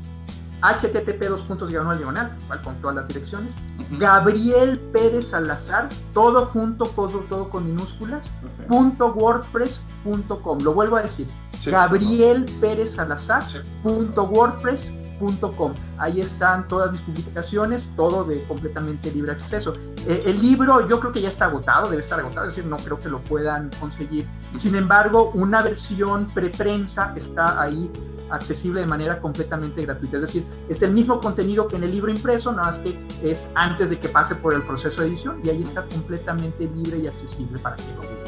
http 0.62 1.28
dos 1.28 1.42
puntos 1.42 1.70
diagonal 1.70 1.98
diagonal, 1.98 2.32
con 2.64 2.76
todas 2.82 2.96
las 2.96 3.08
direcciones. 3.08 3.54
Gabriel 3.92 4.80
Pérez 4.94 5.30
Salazar, 5.30 5.90
todo 6.14 6.46
junto, 6.48 6.86
todo, 6.86 7.20
todo 7.30 7.50
con 7.50 7.66
minúsculas, 7.66 8.32
punto 8.68 9.14
wordpress.com. 9.14 10.60
Lo 10.62 10.74
vuelvo 10.74 10.98
a 10.98 11.02
decir. 11.02 11.28
Gabriel 11.66 12.46
Pérez 12.60 12.94
Salazar, 12.94 13.44
punto 13.84 14.24
Ahí 15.98 16.20
están 16.20 16.68
todas 16.68 16.92
mis 16.92 17.02
publicaciones, 17.02 17.88
todo 17.96 18.24
de 18.24 18.44
completamente 18.44 19.12
libre 19.12 19.32
acceso. 19.32 19.74
Eh, 20.08 20.24
el 20.26 20.42
libro 20.42 20.88
yo 20.88 21.00
creo 21.00 21.12
que 21.12 21.22
ya 21.22 21.30
está 21.30 21.46
agotado, 21.46 21.90
debe 21.90 22.02
estar 22.02 22.20
agotado, 22.20 22.48
es 22.48 22.56
decir, 22.56 22.70
no 22.70 22.78
creo 22.78 23.00
que 23.00 23.10
lo 23.10 23.20
puedan 23.20 23.70
conseguir. 23.80 24.26
Sin 24.56 24.76
embargo, 24.76 25.32
una 25.36 25.62
versión 25.62 26.28
preprensa 26.28 27.14
está 27.16 27.62
ahí 27.62 27.90
accesible 28.32 28.82
de 28.82 28.88
manera 28.88 29.20
completamente 29.20 29.82
gratuita. 29.82 30.18
Es 30.18 30.22
decir, 30.22 30.46
es 30.70 30.82
el 30.82 30.92
mismo 30.92 31.20
contenido 31.20 31.68
que 31.68 31.76
en 31.76 31.84
el 31.84 31.92
libro 31.92 32.12
impreso, 32.12 32.52
nada 32.52 32.68
más 32.68 32.80
que 32.80 32.98
es 33.22 33.50
antes 33.56 33.90
de 33.90 34.00
que 34.00 34.10
pase 34.10 34.36
por 34.36 34.54
el 34.54 34.64
proceso 34.64 35.02
de 35.02 35.08
edición 35.08 35.40
y 35.44 35.50
ahí 35.50 35.62
está 35.62 35.86
completamente 35.86 36.68
libre 36.68 37.00
y 37.00 37.08
accesible 37.08 37.60
para 37.60 37.76
que 37.76 37.92
lo 37.92 37.98
busquen. 37.98 38.21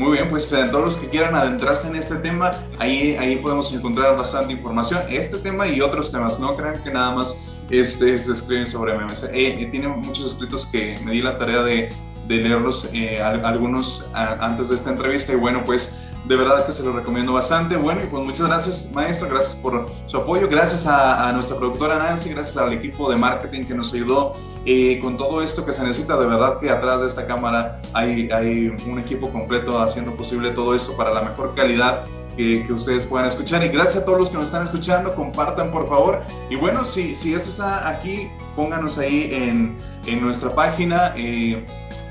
Muy 0.00 0.12
bien, 0.12 0.30
pues 0.30 0.50
eh, 0.50 0.64
todos 0.70 0.82
los 0.82 0.96
que 0.96 1.10
quieran 1.10 1.34
adentrarse 1.34 1.86
en 1.86 1.94
este 1.94 2.16
tema, 2.16 2.52
ahí, 2.78 3.16
ahí 3.20 3.36
podemos 3.36 3.70
encontrar 3.70 4.16
bastante 4.16 4.54
información. 4.54 5.02
Este 5.10 5.36
tema 5.36 5.68
y 5.68 5.82
otros 5.82 6.10
temas, 6.10 6.40
no 6.40 6.56
crean 6.56 6.82
que 6.82 6.90
nada 6.90 7.12
más 7.12 7.36
este, 7.68 8.16
se 8.16 8.32
escriben 8.32 8.66
sobre 8.66 8.96
MMC. 8.96 9.24
Eh, 9.24 9.60
eh, 9.60 9.68
tiene 9.70 9.88
muchos 9.88 10.24
escritos 10.32 10.64
que 10.64 10.98
me 11.04 11.12
di 11.12 11.20
la 11.20 11.36
tarea 11.36 11.60
de, 11.62 11.90
de 12.26 12.36
leerlos, 12.36 12.88
eh, 12.94 13.20
algunos 13.20 14.08
a, 14.14 14.42
antes 14.42 14.70
de 14.70 14.76
esta 14.76 14.88
entrevista 14.88 15.34
y 15.34 15.36
bueno, 15.36 15.62
pues 15.66 15.94
de 16.24 16.34
verdad 16.34 16.64
que 16.64 16.72
se 16.72 16.82
lo 16.82 16.94
recomiendo 16.94 17.34
bastante. 17.34 17.76
Bueno, 17.76 18.00
y 18.02 18.06
pues 18.06 18.24
muchas 18.24 18.46
gracias, 18.48 18.90
maestro, 18.94 19.28
gracias 19.28 19.56
por 19.56 19.84
su 20.06 20.16
apoyo, 20.16 20.48
gracias 20.48 20.86
a, 20.86 21.28
a 21.28 21.32
nuestra 21.34 21.58
productora 21.58 21.98
Nancy, 21.98 22.30
gracias 22.30 22.56
al 22.56 22.72
equipo 22.72 23.10
de 23.10 23.16
marketing 23.16 23.64
que 23.64 23.74
nos 23.74 23.92
ayudó 23.92 24.34
eh, 24.66 24.98
con 25.00 25.16
todo 25.16 25.42
esto 25.42 25.64
que 25.64 25.72
se 25.72 25.82
necesita. 25.82 26.18
De 26.18 26.26
verdad 26.26 26.58
que 26.60 26.70
atrás 26.70 27.00
de 27.00 27.06
esta 27.06 27.26
cámara 27.26 27.80
hay, 27.92 28.28
hay 28.30 28.68
un 28.86 28.98
equipo 28.98 29.30
completo 29.30 29.80
haciendo 29.80 30.14
posible 30.16 30.50
todo 30.50 30.74
esto 30.74 30.96
para 30.96 31.12
la 31.12 31.22
mejor 31.22 31.54
calidad 31.54 32.04
que, 32.36 32.64
que, 32.66 32.72
ustedes 32.72 33.06
puedan 33.06 33.26
escuchar. 33.26 33.64
Y 33.64 33.68
gracias 33.68 34.02
a 34.02 34.04
todos 34.04 34.18
los 34.18 34.30
que 34.30 34.36
nos 34.36 34.46
están 34.46 34.64
escuchando, 34.64 35.14
compartan 35.14 35.70
por 35.70 35.88
favor. 35.88 36.20
Y 36.48 36.56
bueno, 36.56 36.84
si, 36.84 37.14
si 37.16 37.34
esto 37.34 37.50
está 37.50 37.88
aquí, 37.88 38.30
pónganos 38.56 38.98
ahí 38.98 39.30
en, 39.32 39.76
en 40.06 40.20
nuestra 40.20 40.54
página. 40.54 41.14
Eh, 41.16 41.64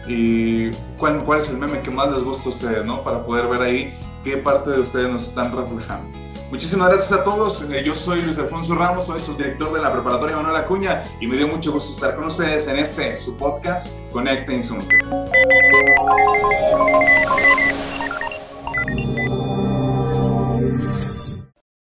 y 0.08 0.72
cuál, 0.98 1.24
cuál 1.24 1.40
es 1.40 1.50
el 1.50 1.58
meme 1.58 1.82
que 1.82 1.92
más 1.92 2.12
les 2.12 2.24
gusta 2.24 2.50
a 2.50 2.52
ustedes, 2.52 2.86
¿no? 2.86 3.04
Para 3.04 3.24
poder 3.24 3.48
ver 3.48 3.62
ahí 3.62 3.94
qué 4.24 4.38
parte 4.38 4.72
de 4.72 4.80
ustedes 4.82 5.10
nos 5.10 5.28
están 5.28 5.56
reflejando. 5.56 6.19
Muchísimas 6.50 6.90
gracias 6.90 7.12
a 7.12 7.24
todos. 7.24 7.62
Eh, 7.70 7.84
yo 7.86 7.94
soy 7.94 8.24
Luis 8.24 8.40
Alfonso 8.40 8.74
Ramos, 8.74 9.06
soy 9.06 9.22
su 9.22 9.36
director 9.36 9.72
de 9.72 9.82
la 9.82 9.94
preparatoria 9.94 10.36
Manuel 10.36 10.56
Acuña 10.56 11.04
y 11.20 11.28
me 11.28 11.38
dio 11.38 11.48
mucho 11.48 11.72
gusto 11.72 11.94
estar 11.94 12.16
con 12.16 12.26
ustedes 12.26 12.68
en 12.68 12.78
este 12.80 13.16
su 13.18 13.38
podcast 13.38 13.94
Conecta 14.12 14.52
Insunte. 14.54 14.98